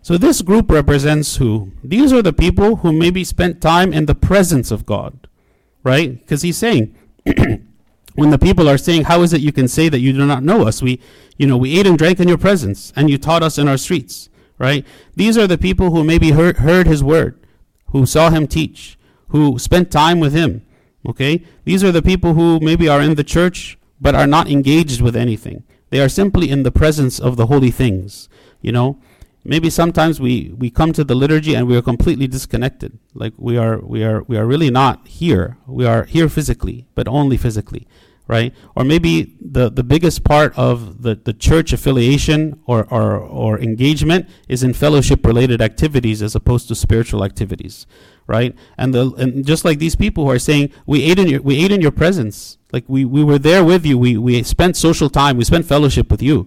So 0.00 0.16
this 0.16 0.40
group 0.40 0.70
represents 0.70 1.36
who? 1.36 1.72
These 1.84 2.14
are 2.14 2.22
the 2.22 2.32
people 2.32 2.76
who 2.76 2.94
maybe 2.94 3.24
spent 3.24 3.60
time 3.60 3.92
in 3.92 4.06
the 4.06 4.14
presence 4.14 4.70
of 4.70 4.86
God, 4.86 5.28
right? 5.82 6.18
Because 6.18 6.40
he's 6.40 6.56
saying, 6.56 6.96
when 8.18 8.30
the 8.30 8.38
people 8.38 8.68
are 8.68 8.76
saying, 8.76 9.04
How 9.04 9.22
is 9.22 9.32
it 9.32 9.42
you 9.42 9.52
can 9.52 9.68
say 9.68 9.88
that 9.88 10.00
you 10.00 10.12
do 10.12 10.26
not 10.26 10.42
know 10.42 10.66
us? 10.66 10.82
We, 10.82 11.00
you 11.36 11.46
know, 11.46 11.56
we 11.56 11.78
ate 11.78 11.86
and 11.86 11.96
drank 11.96 12.18
in 12.18 12.26
your 12.26 12.36
presence, 12.36 12.92
and 12.96 13.08
you 13.08 13.16
taught 13.16 13.44
us 13.44 13.58
in 13.58 13.68
our 13.68 13.78
streets, 13.78 14.28
right? 14.58 14.84
These 15.14 15.38
are 15.38 15.46
the 15.46 15.56
people 15.56 15.92
who 15.92 16.02
maybe 16.02 16.32
heard, 16.32 16.56
heard 16.56 16.88
his 16.88 17.00
word, 17.00 17.38
who 17.92 18.06
saw 18.06 18.30
him 18.30 18.48
teach, 18.48 18.98
who 19.28 19.56
spent 19.56 19.92
time 19.92 20.18
with 20.18 20.32
him, 20.32 20.66
okay? 21.08 21.44
These 21.64 21.84
are 21.84 21.92
the 21.92 22.02
people 22.02 22.34
who 22.34 22.58
maybe 22.58 22.88
are 22.88 23.00
in 23.00 23.14
the 23.14 23.22
church, 23.22 23.78
but 24.00 24.16
are 24.16 24.26
not 24.26 24.50
engaged 24.50 25.00
with 25.00 25.14
anything. 25.14 25.62
They 25.90 26.00
are 26.00 26.08
simply 26.08 26.50
in 26.50 26.64
the 26.64 26.72
presence 26.72 27.20
of 27.20 27.36
the 27.36 27.46
holy 27.46 27.70
things, 27.70 28.28
you 28.60 28.72
know? 28.72 28.98
maybe 29.48 29.70
sometimes 29.70 30.20
we, 30.20 30.52
we 30.58 30.70
come 30.70 30.92
to 30.92 31.02
the 31.02 31.14
liturgy 31.14 31.54
and 31.54 31.66
we 31.66 31.76
are 31.76 31.82
completely 31.82 32.26
disconnected. 32.26 32.98
Like 33.14 33.32
we 33.36 33.56
are 33.56 33.78
we 33.78 34.04
are 34.04 34.22
we 34.24 34.36
are 34.36 34.46
really 34.46 34.70
not 34.70 35.08
here. 35.08 35.56
We 35.66 35.86
are 35.86 36.04
here 36.04 36.28
physically, 36.28 36.86
but 36.94 37.08
only 37.08 37.36
physically, 37.36 37.88
right? 38.28 38.54
Or 38.76 38.84
maybe 38.84 39.34
the, 39.40 39.70
the 39.70 39.82
biggest 39.82 40.22
part 40.22 40.56
of 40.56 41.02
the, 41.02 41.14
the 41.16 41.32
church 41.32 41.72
affiliation 41.72 42.60
or, 42.66 42.86
or, 42.92 43.16
or 43.16 43.58
engagement 43.58 44.28
is 44.48 44.62
in 44.62 44.74
fellowship 44.74 45.26
related 45.26 45.62
activities 45.62 46.22
as 46.22 46.34
opposed 46.34 46.68
to 46.68 46.74
spiritual 46.74 47.24
activities, 47.24 47.86
right? 48.26 48.54
And 48.76 48.94
the 48.94 49.12
and 49.14 49.46
just 49.46 49.64
like 49.64 49.78
these 49.78 49.96
people 49.96 50.24
who 50.24 50.30
are 50.30 50.38
saying, 50.38 50.70
We 50.86 51.02
ate 51.02 51.18
in 51.18 51.28
your 51.28 51.40
we 51.40 51.64
ate 51.64 51.72
in 51.72 51.80
your 51.80 51.90
presence. 51.90 52.58
Like 52.70 52.84
we, 52.86 53.06
we 53.06 53.24
were 53.24 53.38
there 53.38 53.64
with 53.64 53.86
you, 53.86 53.96
we, 53.96 54.18
we 54.18 54.42
spent 54.42 54.76
social 54.76 55.08
time, 55.08 55.38
we 55.38 55.44
spent 55.44 55.64
fellowship 55.64 56.10
with 56.10 56.20
you. 56.20 56.46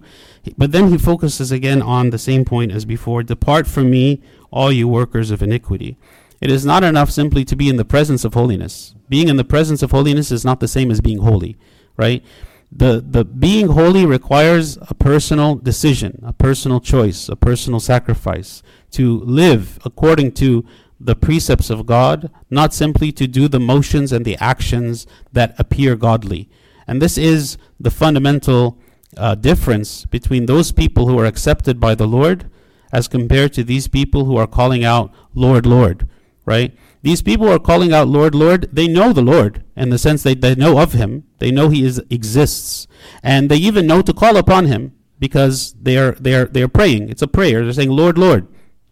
But 0.56 0.70
then 0.70 0.88
he 0.88 0.96
focuses 0.96 1.50
again 1.50 1.82
on 1.82 2.10
the 2.10 2.18
same 2.18 2.44
point 2.44 2.70
as 2.70 2.84
before 2.84 3.24
Depart 3.24 3.66
from 3.66 3.90
me, 3.90 4.22
all 4.52 4.70
you 4.70 4.86
workers 4.86 5.32
of 5.32 5.42
iniquity. 5.42 5.98
It 6.40 6.48
is 6.48 6.64
not 6.64 6.84
enough 6.84 7.10
simply 7.10 7.44
to 7.44 7.56
be 7.56 7.68
in 7.68 7.76
the 7.76 7.84
presence 7.84 8.24
of 8.24 8.34
holiness. 8.34 8.94
Being 9.08 9.28
in 9.28 9.36
the 9.36 9.44
presence 9.44 9.82
of 9.82 9.90
holiness 9.90 10.30
is 10.30 10.44
not 10.44 10.60
the 10.60 10.68
same 10.68 10.90
as 10.90 11.00
being 11.00 11.18
holy, 11.18 11.56
right? 11.96 12.24
The, 12.70 13.04
the 13.06 13.24
being 13.24 13.68
holy 13.68 14.06
requires 14.06 14.78
a 14.80 14.94
personal 14.94 15.56
decision, 15.56 16.22
a 16.24 16.32
personal 16.32 16.80
choice, 16.80 17.28
a 17.28 17.36
personal 17.36 17.80
sacrifice 17.80 18.62
to 18.92 19.20
live 19.20 19.78
according 19.84 20.32
to 20.32 20.64
the 20.98 21.16
precepts 21.16 21.68
of 21.68 21.84
God, 21.84 22.30
not 22.48 22.72
simply 22.72 23.12
to 23.12 23.26
do 23.26 23.48
the 23.48 23.60
motions 23.60 24.12
and 24.12 24.24
the 24.24 24.36
actions 24.36 25.06
that 25.32 25.54
appear 25.58 25.96
godly. 25.96 26.48
And 26.86 27.02
this 27.02 27.18
is 27.18 27.58
the 27.78 27.90
fundamental 27.90 28.78
uh, 29.16 29.34
difference 29.34 30.06
between 30.06 30.46
those 30.46 30.72
people 30.72 31.08
who 31.08 31.18
are 31.18 31.26
accepted 31.26 31.78
by 31.78 31.94
the 31.94 32.06
Lord 32.06 32.50
as 32.92 33.08
compared 33.08 33.52
to 33.54 33.64
these 33.64 33.88
people 33.88 34.24
who 34.24 34.36
are 34.36 34.46
calling 34.46 34.84
out, 34.84 35.12
Lord, 35.34 35.66
Lord, 35.66 36.08
right? 36.44 36.76
These 37.02 37.22
people 37.22 37.48
are 37.48 37.58
calling 37.58 37.92
out, 37.92 38.08
Lord, 38.08 38.34
Lord. 38.34 38.68
They 38.72 38.88
know 38.88 39.12
the 39.12 39.22
Lord 39.22 39.64
in 39.76 39.90
the 39.90 39.98
sense 39.98 40.22
they, 40.22 40.34
they 40.34 40.54
know 40.54 40.78
of 40.78 40.92
Him. 40.92 41.24
They 41.38 41.50
know 41.50 41.68
He 41.68 41.84
is, 41.84 42.00
exists. 42.10 42.86
And 43.22 43.50
they 43.50 43.56
even 43.56 43.86
know 43.86 44.02
to 44.02 44.12
call 44.12 44.36
upon 44.36 44.66
Him 44.66 44.92
because 45.18 45.74
they 45.74 45.96
are, 45.98 46.12
they, 46.12 46.34
are, 46.34 46.46
they 46.46 46.62
are 46.62 46.68
praying. 46.68 47.08
It's 47.08 47.22
a 47.22 47.28
prayer. 47.28 47.62
They're 47.62 47.72
saying, 47.72 47.90
Lord, 47.90 48.18
Lord. 48.18 48.46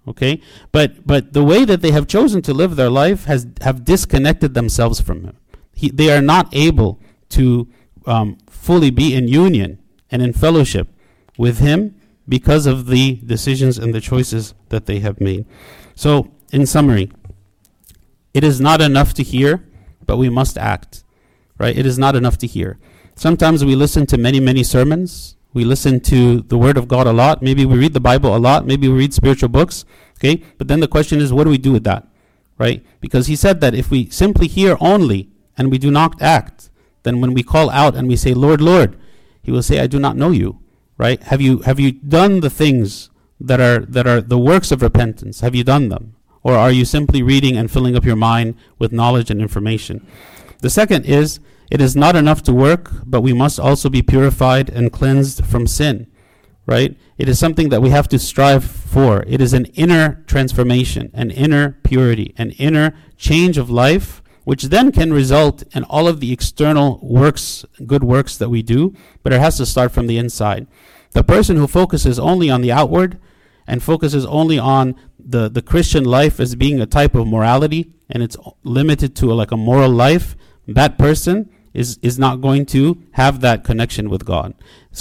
Okay? 0.09 0.41
But, 0.73 1.07
but 1.07 1.33
the 1.33 1.45
way 1.45 1.65
that 1.65 1.83
they 1.83 1.93
have 1.93 2.07
chosen 2.07 2.43
to 2.43 2.55
live 2.55 2.77
their 2.77 2.91
life 2.91 3.25
has 3.25 3.47
have 3.61 3.85
disconnected 3.85 4.55
themselves 4.55 5.01
from 5.01 5.25
Him. 5.25 5.37
He, 5.73 5.91
they 5.91 6.11
are 6.11 6.23
not 6.23 6.49
able 6.53 7.01
to 7.31 7.69
um, 8.07 8.39
fully 8.49 8.91
be 8.91 9.15
in 9.15 9.29
union 9.29 9.79
and 10.11 10.23
in 10.23 10.33
fellowship 10.33 10.89
with 11.39 11.59
Him 11.59 11.95
because 12.29 12.67
of 12.67 12.87
the 12.87 13.17
decisions 13.25 13.79
and 13.79 13.95
the 13.95 14.01
choices 14.01 14.55
that 14.69 14.87
they 14.87 15.01
have 15.01 15.21
made. 15.21 15.47
So, 15.95 16.31
in 16.53 16.67
summary, 16.67 17.11
it 18.35 18.45
is 18.45 18.61
not 18.61 18.81
enough 18.81 19.15
to 19.15 19.23
hear, 19.23 19.65
but 20.05 20.17
we 20.17 20.29
must 20.29 20.59
act. 20.59 21.05
Right? 21.59 21.77
It 21.77 21.87
is 21.87 21.99
not 21.99 22.17
enough 22.17 22.39
to 22.39 22.47
hear. 22.47 22.79
Sometimes 23.15 23.65
we 23.65 23.77
listen 23.77 24.07
to 24.07 24.17
many, 24.17 24.41
many 24.41 24.63
sermons. 24.63 25.37
We 25.53 25.65
listen 25.65 26.01
to 26.01 26.41
the 26.41 26.57
Word 26.57 26.79
of 26.79 26.89
God 26.89 27.07
a 27.07 27.13
lot. 27.13 27.43
Maybe 27.43 27.67
we 27.67 27.77
read 27.77 27.93
the 27.93 28.01
Bible 28.01 28.35
a 28.35 28.39
lot. 28.39 28.67
Maybe 28.67 28.89
we 28.89 28.97
read 28.97 29.13
spiritual 29.13 29.49
books. 29.49 29.85
Okay? 30.19 30.43
But 30.59 30.69
then 30.69 30.81
the 30.81 30.89
question 30.89 31.21
is, 31.21 31.33
what 31.33 31.45
do 31.45 31.51
we 31.51 31.59
do 31.59 31.73
with 31.73 31.85
that? 31.85 32.07
Right? 32.57 32.85
Because 33.01 33.27
He 33.27 33.37
said 33.37 33.61
that 33.61 33.75
if 33.75 33.91
we 33.91 34.09
simply 34.11 34.47
hear 34.47 34.77
only 34.81 35.31
and 35.59 35.71
we 35.71 35.79
do 35.79 35.91
not 35.91 36.21
act, 36.23 36.71
then 37.03 37.21
when 37.21 37.35
we 37.35 37.43
call 37.43 37.69
out 37.71 37.95
and 37.95 38.09
we 38.09 38.17
say, 38.17 38.33
Lord, 38.33 38.61
Lord, 38.61 38.97
he 39.43 39.51
will 39.51 39.63
say, 39.63 39.81
I 39.81 39.87
do 39.87 39.99
not 39.99 40.17
know 40.17 40.31
you. 40.31 40.61
Right? 40.97 41.23
Have 41.25 41.41
you 41.41 41.61
have 41.61 41.81
you 41.81 41.93
done 41.93 42.41
the 42.41 42.51
things 42.51 43.09
that 43.41 43.59
are 43.59 43.81
that 43.87 44.07
are 44.07 44.21
the 44.21 44.39
works 44.39 44.71
of 44.71 44.83
repentance? 44.83 45.41
Have 45.41 45.55
you 45.55 45.65
done 45.65 45.89
them? 45.89 46.15
Or 46.43 46.55
are 46.55 46.71
you 46.71 46.85
simply 46.85 47.23
reading 47.23 47.57
and 47.57 47.71
filling 47.71 47.97
up 47.97 48.05
your 48.05 48.17
mind 48.17 48.55
with 48.79 48.93
knowledge 48.93 49.31
and 49.31 49.41
information? 49.41 50.07
The 50.61 50.71
second 50.71 51.05
is 51.05 51.41
it 51.71 51.81
is 51.81 51.95
not 51.95 52.17
enough 52.17 52.43
to 52.45 52.53
work, 52.53 52.91
but 53.05 53.21
we 53.21 53.33
must 53.33 53.61
also 53.61 53.89
be 53.89 54.03
purified 54.03 54.71
and 54.71 54.93
cleansed 54.93 55.45
from 55.45 55.67
sin. 55.67 56.07
Right? 56.67 56.97
It 57.19 57.29
is 57.29 57.39
something 57.39 57.69
that 57.71 57.83
we 57.83 57.91
have 57.91 58.09
to 58.09 58.19
strive 58.19 58.65
for. 58.65 59.25
It 59.27 59.41
is 59.41 59.53
an 59.53 59.67
inner 59.75 60.23
transformation, 60.27 61.11
an 61.15 61.31
inner 61.31 61.79
purity, 61.83 62.35
an 62.39 62.53
inner 62.53 62.95
change 63.17 63.59
of 63.59 63.71
life 63.71 64.23
which 64.45 64.65
then 64.65 64.91
can 64.91 65.13
result 65.13 65.63
in 65.77 65.85
all 65.85 66.09
of 66.09 66.21
the 66.21 66.33
external 66.33 66.99
works, 67.03 67.65
good 67.87 68.03
works 68.03 68.37
that 68.37 68.49
we 68.49 68.63
do, 68.63 68.95
but 69.23 69.33
it 69.33 69.41
has 69.41 69.57
to 69.57 69.67
start 69.67 69.93
from 69.93 70.07
the 70.07 70.19
inside. 70.19 70.67
The 71.13 71.23
person 71.23 71.57
who 71.57 71.67
focuses 71.67 72.19
only 72.19 72.51
on 72.51 72.61
the 72.61 72.73
outward 72.73 73.21
and 73.71 73.85
focuses 73.85 74.27
only 74.27 74.59
on 74.59 74.97
the, 75.17 75.49
the 75.49 75.63
Christian 75.63 76.03
life 76.03 76.41
as 76.41 76.57
being 76.57 76.81
a 76.81 76.87
type 76.87 77.15
of 77.15 77.29
morality 77.29 77.93
and 78.11 78.21
it's 78.21 78.37
limited 78.65 79.15
to 79.15 79.31
a, 79.31 79.35
like 79.35 79.53
a 79.53 79.57
moral 79.57 79.91
life, 79.91 80.37
that 80.67 80.99
person 80.99 81.49
is, 81.73 81.97
is 82.03 82.19
not 82.19 82.41
going 82.41 82.67
to 82.67 83.01
have 83.13 83.41
that 83.43 83.63
connection 83.63 84.11
with 84.11 84.25
God. 84.25 84.55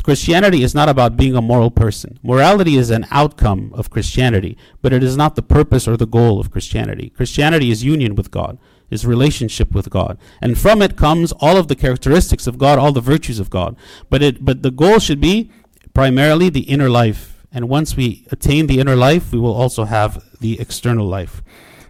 Christianity 0.03 0.61
is 0.61 0.75
not 0.75 0.87
about 0.87 1.17
being 1.17 1.35
a 1.35 1.41
moral 1.41 1.71
person. 1.71 2.19
Morality 2.21 2.75
is 2.75 2.91
an 2.91 3.07
outcome 3.09 3.71
of 3.73 3.89
Christianity, 3.89 4.55
but 4.83 4.93
it 4.93 5.01
is 5.01 5.17
not 5.17 5.35
the 5.35 5.41
purpose 5.41 5.87
or 5.87 5.97
the 5.97 6.05
goal 6.05 6.39
of 6.39 6.51
Christianity. 6.51 7.09
Christianity 7.09 7.71
is 7.71 7.83
union 7.83 8.13
with 8.13 8.29
God 8.29 8.59
is 8.91 9.05
relationship 9.05 9.71
with 9.71 9.87
God. 9.91 10.17
And 10.41 10.57
from 10.57 10.81
it 10.81 10.97
comes 10.97 11.31
all 11.33 11.57
of 11.57 11.67
the 11.67 11.75
characteristics 11.75 12.47
of 12.47 12.57
God, 12.57 12.79
all 12.79 12.91
the 12.91 13.01
virtues 13.01 13.39
of 13.39 13.51
God. 13.51 13.75
But 14.09 14.23
it 14.23 14.43
but 14.43 14.63
the 14.63 14.71
goal 14.71 14.97
should 14.97 15.21
be 15.21 15.51
primarily 15.93 16.49
the 16.49 16.61
inner 16.61 16.89
life. 16.89 17.28
And 17.51 17.67
once 17.67 17.95
we 17.95 18.27
attain 18.31 18.67
the 18.67 18.79
inner 18.79 18.95
life, 18.95 19.31
we 19.31 19.39
will 19.39 19.53
also 19.53 19.85
have 19.85 20.23
the 20.39 20.59
external 20.59 21.07
life. 21.07 21.41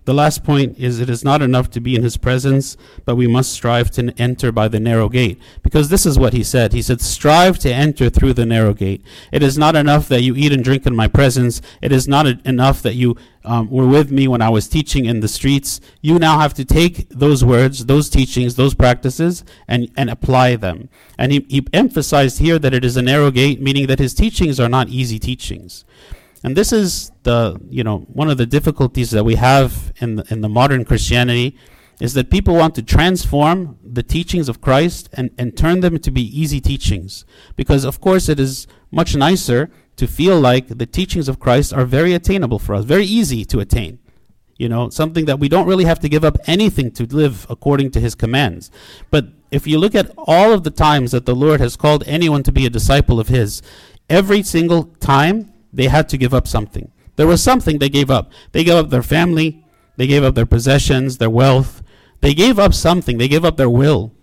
The 0.10 0.15
last 0.15 0.43
point 0.43 0.80
is 0.80 1.00
it 1.00 1.08
is 1.08 1.24
not 1.24 1.43
enough 1.43 1.69
to 1.69 1.80
be 1.80 1.95
in 1.95 2.02
his 2.02 2.17
presence, 2.17 2.78
but 3.06 3.15
we 3.15 3.28
must 3.28 3.52
strive 3.52 3.91
to 3.91 4.12
enter 4.17 4.52
by 4.52 4.67
the 4.67 4.80
narrow 4.80 5.08
gate. 5.08 5.39
Because 5.62 5.89
this 5.89 6.04
is 6.04 6.17
what 6.17 6.34
he 6.34 6.41
said. 6.41 6.74
He 6.74 6.82
said, 6.82 7.00
Strive 7.00 7.60
to 7.60 7.72
enter 7.72 8.10
through 8.10 8.34
the 8.34 8.48
narrow 8.48 8.74
gate. 8.74 9.06
It 9.32 9.43
is 9.43 9.56
not 9.56 9.76
enough 9.76 10.08
that 10.08 10.24
you 10.24 10.36
eat 10.36 10.52
and 10.52 10.63
drink 10.63 10.88
in 10.88 10.95
my 10.95 11.08
presence. 11.08 11.62
It 11.80 11.91
is 11.91 12.08
not 12.08 12.26
enough 12.26 12.82
that 12.82 12.95
you 12.95 13.17
um, 13.43 13.69
were 13.69 13.86
with 13.86 14.12
me 14.12 14.28
when 14.28 14.41
I 14.41 14.50
was 14.50 14.67
teaching 14.67 15.06
in 15.06 15.19
the 15.19 15.28
streets. 15.28 15.80
You 16.02 16.17
now 16.17 16.39
have 16.39 16.56
to 16.56 16.65
take 16.65 17.08
those 17.10 17.45
words, 17.45 17.86
those 17.86 18.10
teachings, 18.10 18.56
those 18.56 18.74
practices, 18.74 19.43
and, 19.67 19.91
and 19.95 20.10
apply 20.10 20.56
them. 20.56 20.89
And 21.19 21.32
he, 21.32 21.45
he 21.48 21.67
emphasized 21.72 22.39
here 22.39 22.58
that 22.58 22.74
it 22.74 22.84
is 22.84 22.98
a 22.98 23.04
narrow 23.04 23.30
gate, 23.30 23.62
meaning 23.62 23.86
that 23.86 24.00
his 24.00 24.15
teachings 24.15 24.60
are 24.60 24.69
not 24.69 24.89
easy 24.89 25.19
teachings. 25.19 25.86
And 26.43 26.56
this 26.56 26.71
is 26.71 27.12
the, 27.23 27.60
you 27.69 27.84
know, 27.84 27.99
one 27.99 28.30
of 28.30 28.38
the 28.38 28.45
difficulties 28.45 29.12
that 29.12 29.23
we 29.23 29.36
have 29.36 29.91
in 29.97 30.15
the, 30.15 30.25
in 30.30 30.41
the 30.41 30.49
modern 30.49 30.86
Christianity 30.86 31.58
is 31.99 32.13
that 32.13 32.30
people 32.30 32.56
want 32.56 32.75
to 32.75 32.82
transform 32.82 33.78
the 33.84 34.04
teachings 34.04 34.47
of 34.47 34.62
Christ 34.62 35.10
and, 35.13 35.32
and 35.38 35.56
turn 35.58 35.82
them 35.82 35.99
to 35.99 36.12
be 36.12 36.21
easy 36.21 36.62
teachings. 36.62 37.25
Because, 37.58 37.84
of 37.84 37.99
course, 37.99 38.30
it 38.30 38.39
is 38.39 38.67
much 38.89 39.15
nicer 39.15 39.69
to 39.97 40.08
feel 40.08 40.39
like 40.39 40.69
the 40.69 40.86
teachings 40.86 41.28
of 41.28 41.39
Christ 41.41 41.73
are 41.73 41.84
very 41.84 42.13
attainable 42.13 42.58
for 42.58 42.73
us, 42.73 42.86
very 42.86 43.04
easy 43.04 43.43
to 43.45 43.60
attain. 43.60 43.99
You 44.56 44.69
know, 44.69 44.89
something 44.89 45.25
that 45.25 45.39
we 45.39 45.49
don't 45.49 45.67
really 45.67 45.86
have 45.86 45.99
to 45.99 46.10
give 46.10 46.23
up 46.23 46.38
anything 46.45 46.91
to 46.91 47.04
live 47.06 47.45
according 47.49 47.91
to 47.91 47.99
his 47.99 48.15
commands. 48.15 48.71
But 49.12 49.28
if 49.52 49.67
you 49.67 49.78
look 49.78 49.95
at 49.95 50.12
all 50.17 50.54
of 50.54 50.63
the 50.63 50.71
times 50.71 51.12
that 51.12 51.25
the 51.25 51.36
Lord 51.36 51.60
has 51.60 51.75
called 51.75 52.04
anyone 52.08 52.43
to 52.43 52.52
be 52.52 52.65
a 52.65 52.69
disciple 52.69 53.19
of 53.19 53.28
his, 53.28 53.62
every 54.10 54.41
single 54.43 54.86
time 54.99 55.52
they 55.71 55.88
had 55.88 56.10
to 56.10 56.17
give 56.17 56.34
up 56.34 56.47
something. 56.47 56.91
There 57.15 57.27
was 57.27 57.43
something 57.43 57.79
they 57.79 57.89
gave 57.89 58.10
up. 58.10 58.32
They 58.51 58.63
gave 58.63 58.75
up 58.75 58.89
their 58.89 59.03
family, 59.03 59.65
they 59.97 60.08
gave 60.08 60.23
up 60.23 60.36
their 60.36 60.45
possessions, 60.45 61.17
their 61.17 61.29
wealth. 61.29 61.84
They 62.21 62.34
gave 62.34 62.60
up 62.60 62.73
something, 62.73 63.17
they 63.17 63.27
gave 63.27 63.45
up 63.45 63.58
their 63.58 63.69
will. 63.69 64.13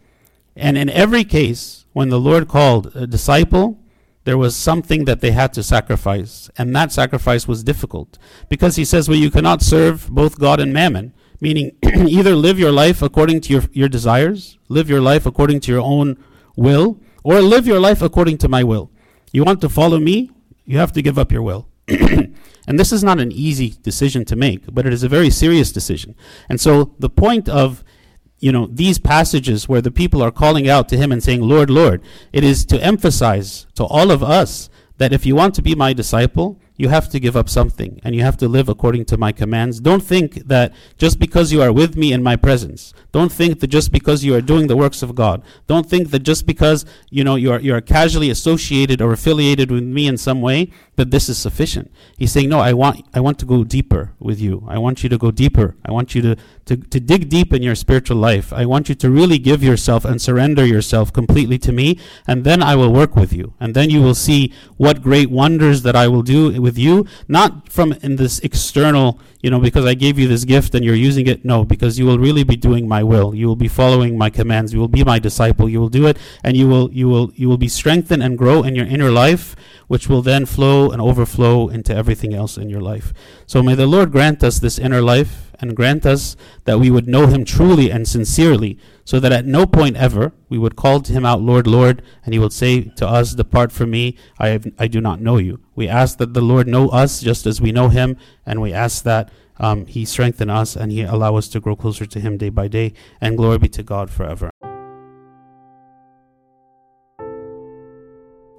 And 0.55 0.79
in 0.79 0.89
every 0.89 1.25
case, 1.25 1.85
when 1.93 2.09
the 2.09 2.21
Lord 2.21 2.49
called 2.49 2.95
a 2.97 3.07
disciple, 3.07 3.79
there 4.25 4.39
was 4.39 4.57
something 4.57 5.05
that 5.05 5.21
they 5.21 5.31
had 5.31 5.53
to 5.53 5.63
sacrifice. 5.63 6.51
And 6.59 6.75
that 6.75 6.93
sacrifice 6.93 7.47
was 7.47 7.63
difficult. 7.63 8.19
Because 8.49 8.77
he 8.77 8.85
says, 8.85 9.09
well, 9.09 9.19
you 9.19 9.31
cannot 9.31 9.63
serve 9.63 10.11
both 10.11 10.39
God 10.39 10.59
and 10.59 10.73
mammon. 10.73 11.15
Meaning, 11.41 11.77
either 11.85 12.35
live 12.35 12.59
your 12.59 12.73
life 12.73 13.03
according 13.03 13.43
to 13.43 13.53
your, 13.53 13.63
your 13.73 13.89
desires, 13.89 14.59
live 14.69 14.91
your 14.91 15.01
life 15.01 15.27
according 15.27 15.61
to 15.61 15.73
your 15.73 15.83
own 15.83 16.23
will, 16.57 16.99
or 17.23 17.41
live 17.41 17.67
your 17.67 17.79
life 17.79 18.03
according 18.03 18.39
to 18.39 18.49
my 18.49 18.65
will. 18.65 18.91
You 19.33 19.45
want 19.45 19.61
to 19.61 19.69
follow 19.69 19.99
me? 19.99 20.31
You 20.67 20.79
have 20.79 20.93
to 20.93 21.03
give 21.03 21.19
up 21.19 21.33
your 21.33 21.43
will. 21.43 21.69
and 21.89 22.79
this 22.79 22.93
is 22.93 23.03
not 23.03 23.21
an 23.21 23.33
easy 23.33 23.75
decision 23.83 24.25
to 24.27 24.37
make, 24.37 24.63
but 24.75 24.87
it 24.87 24.93
is 24.93 25.03
a 25.03 25.09
very 25.09 25.31
serious 25.31 25.73
decision. 25.73 26.15
And 26.49 26.61
so 26.61 26.95
the 26.99 27.09
point 27.09 27.49
of 27.49 27.83
you 28.39 28.53
know, 28.53 28.67
these 28.67 28.99
passages 28.99 29.69
where 29.69 29.81
the 29.81 29.91
people 29.91 30.23
are 30.23 30.31
calling 30.31 30.69
out 30.69 30.89
to 30.91 30.97
him 30.97 31.11
and 31.11 31.23
saying, 31.23 31.41
Lord, 31.41 31.71
Lord, 31.71 32.03
it 32.33 32.45
is 32.45 32.67
to 32.67 32.83
emphasize 32.83 33.67
to 33.75 33.85
all 33.85 34.11
of 34.11 34.23
us 34.23 34.69
that 34.99 35.13
if 35.13 35.25
you 35.25 35.35
want 35.35 35.55
to 35.55 35.63
be 35.63 35.75
my 35.75 35.93
disciple, 35.93 36.61
you 36.77 36.89
have 36.89 37.09
to 37.11 37.21
give 37.21 37.37
up 37.37 37.49
something 37.49 38.01
and 38.05 38.15
you 38.15 38.23
have 38.23 38.37
to 38.39 38.49
live 38.49 38.69
according 38.69 39.05
to 39.07 39.17
my 39.17 39.33
commands. 39.33 39.81
Don't 39.81 40.03
think 40.03 40.47
that 40.47 40.73
just 40.99 41.19
because 41.19 41.53
you 41.53 41.63
are 41.63 41.73
with 41.73 41.97
me 41.97 42.13
in 42.13 42.23
my 42.23 42.37
presence, 42.37 42.93
don't 43.13 43.33
think 43.33 43.61
that 43.61 43.69
just 43.69 43.93
because 43.93 44.25
you 44.25 44.35
are 44.35 44.41
doing 44.41 44.67
the 44.67 44.77
works 44.77 45.03
of 45.03 45.15
God, 45.15 45.43
don't 45.67 45.89
think 45.89 46.11
that 46.11 46.21
just 46.21 46.47
because 46.47 46.85
you 47.11 47.25
know 47.25 47.37
you 47.37 47.53
are 47.53 47.61
you 47.61 47.75
are 47.75 47.81
casually 47.81 48.31
associated 48.31 49.01
or 49.01 49.13
affiliated 49.13 49.71
with 49.71 49.85
me 49.85 50.07
in 50.07 50.17
some 50.17 50.41
way 50.41 50.71
that 50.97 51.11
this 51.11 51.29
is 51.29 51.39
sufficient. 51.39 51.91
He's 52.17 52.33
saying, 52.33 52.49
No, 52.49 52.59
I 52.59 52.73
want 52.73 53.07
I 53.15 53.21
want 53.21 53.39
to 53.39 53.47
go 53.47 53.65
deeper 53.65 54.13
with 54.19 54.41
you. 54.41 54.65
I 54.67 54.79
want 54.79 55.03
you 55.03 55.09
to 55.09 55.19
go 55.19 55.31
deeper. 55.31 55.77
I 55.85 55.93
want 55.93 56.15
you 56.15 56.23
to, 56.23 56.37
to, 56.67 56.77
to 56.77 57.01
dig 57.01 57.29
deep 57.29 57.53
in 57.53 57.63
your 57.63 57.75
spiritual 57.75 58.17
life. 58.17 58.53
I 58.53 58.67
want 58.67 58.89
you 58.89 58.95
to 58.97 59.11
really 59.11 59.39
give 59.39 59.63
yourself 59.63 60.05
and 60.05 60.21
surrender 60.21 60.65
yourself 60.65 61.13
completely 61.13 61.59
to 61.59 61.73
me, 61.73 61.99
and 62.27 62.45
then 62.45 62.63
I 62.63 62.75
will 62.77 62.93
work 62.93 63.15
with 63.15 63.33
you. 63.33 63.55
And 63.61 63.75
then 63.75 63.91
you 63.91 64.03
will 64.03 64.15
see 64.15 64.53
what 64.77 65.03
great 65.03 65.31
wonders 65.31 65.83
that 65.83 65.95
I 65.95 66.09
will 66.09 66.23
do 66.23 66.61
with 66.67 66.77
you, 66.77 67.07
not 67.29 67.71
from 67.71 67.93
in 68.03 68.17
this 68.17 68.41
external, 68.41 69.21
you 69.41 69.51
know, 69.53 69.61
because 69.61 69.85
I 69.87 69.95
gave 69.95 70.19
you 70.19 70.27
this 70.27 70.45
gift 70.45 70.75
and 70.75 70.85
you're 70.85 71.03
using 71.11 71.27
it. 71.29 71.45
No, 71.45 71.65
because 71.65 71.97
you 71.99 72.05
will 72.05 72.19
really 72.19 72.43
be 72.43 72.57
doing 72.57 72.89
my 72.89 73.03
will. 73.13 73.35
You 73.35 73.47
will 73.47 73.63
be 73.67 73.69
following 73.69 74.19
my 74.19 74.31
commands. 74.39 74.73
You 74.75 74.81
will 74.81 74.95
be 75.01 75.05
my 75.05 75.19
disciple. 75.21 75.69
You 75.69 75.81
will 75.81 75.95
do 76.01 76.07
it, 76.11 76.19
and 76.43 76.57
you 76.57 76.67
will 76.69 76.91
you 76.93 77.09
will 77.09 77.31
you 77.35 77.49
will 77.49 77.63
be 77.69 77.69
strengthened 77.69 78.23
and 78.23 78.37
grow 78.37 78.65
in 78.65 78.75
your 78.75 78.87
inner 78.87 79.11
life, 79.11 79.55
which 79.87 80.09
will 80.09 80.23
then 80.23 80.45
flow 80.45 80.91
and 80.91 81.01
overflow 81.01 81.69
into 81.69 81.95
everything 81.95 82.35
else 82.35 82.59
in 82.59 82.69
your 82.69 82.83
life. 82.83 83.15
So 83.47 83.63
may 83.63 83.77
the 83.77 83.87
Lord 83.87 84.11
grant 84.11 84.43
us 84.43 84.59
this 84.59 84.79
inner 84.79 85.01
life 85.01 85.46
and 85.61 85.77
grant 85.77 86.07
us 86.07 86.37
that 86.65 86.79
we 86.79 86.91
would 86.91 87.09
know 87.09 87.27
him 87.27 87.45
truly 87.45 87.91
and 87.91 88.07
sincerely, 88.07 88.79
so 89.05 89.21
that 89.21 89.33
at 89.33 89.47
no 89.47 89.67
point 89.67 89.97
ever 89.97 90.33
we 90.49 90.59
would 90.59 90.77
call 90.77 91.01
to 91.01 91.13
him 91.13 91.25
out, 91.25 91.41
Lord, 91.41 91.67
Lord, 91.67 92.03
and 92.25 92.35
he 92.35 92.39
would 92.39 92.53
say 92.53 92.83
to 92.97 93.07
us, 93.07 93.35
Depart 93.35 93.73
from 93.73 93.91
me, 93.91 94.17
I, 94.39 94.49
have, 94.49 94.67
I 94.79 94.87
do 94.87 95.01
not 95.01 95.21
know 95.21 95.39
you. 95.39 95.61
We 95.75 95.89
ask 95.89 96.19
that 96.19 96.35
the 96.35 96.41
Lord 96.41 96.67
know 96.67 96.89
us 96.89 97.21
just 97.21 97.47
as 97.47 97.61
we 97.61 97.73
know 97.73 97.89
him, 97.89 98.17
and 98.45 98.61
we 98.61 98.73
ask 98.73 99.05
that 99.05 99.31
um, 99.59 99.87
he 99.87 100.05
strengthen 100.05 100.51
us 100.51 100.77
and 100.77 100.93
he 100.93 101.03
allow 101.03 101.37
us 101.37 101.49
to 101.49 101.61
grow 101.61 101.77
closer 101.77 102.07
to 102.07 102.21
him 102.21 102.37
day 102.37 102.51
by 102.51 102.69
day, 102.69 102.93
and 103.21 103.37
glory 103.37 103.59
be 103.59 103.69
to 103.69 103.83
God 103.83 104.11
forever. 104.11 104.51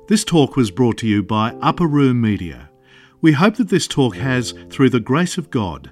This 0.08 0.24
talk 0.24 0.56
was 0.56 0.72
brought 0.72 0.98
to 1.00 1.08
you 1.08 1.22
by 1.22 1.54
Upper 1.62 1.86
Room 1.86 2.22
Media. 2.22 2.70
We 3.20 3.34
hope 3.34 3.56
that 3.58 3.68
this 3.68 3.88
talk 3.88 4.16
has, 4.16 4.54
through 4.70 4.92
the 4.92 5.02
grace 5.02 5.38
of 5.38 5.50
God, 5.50 5.92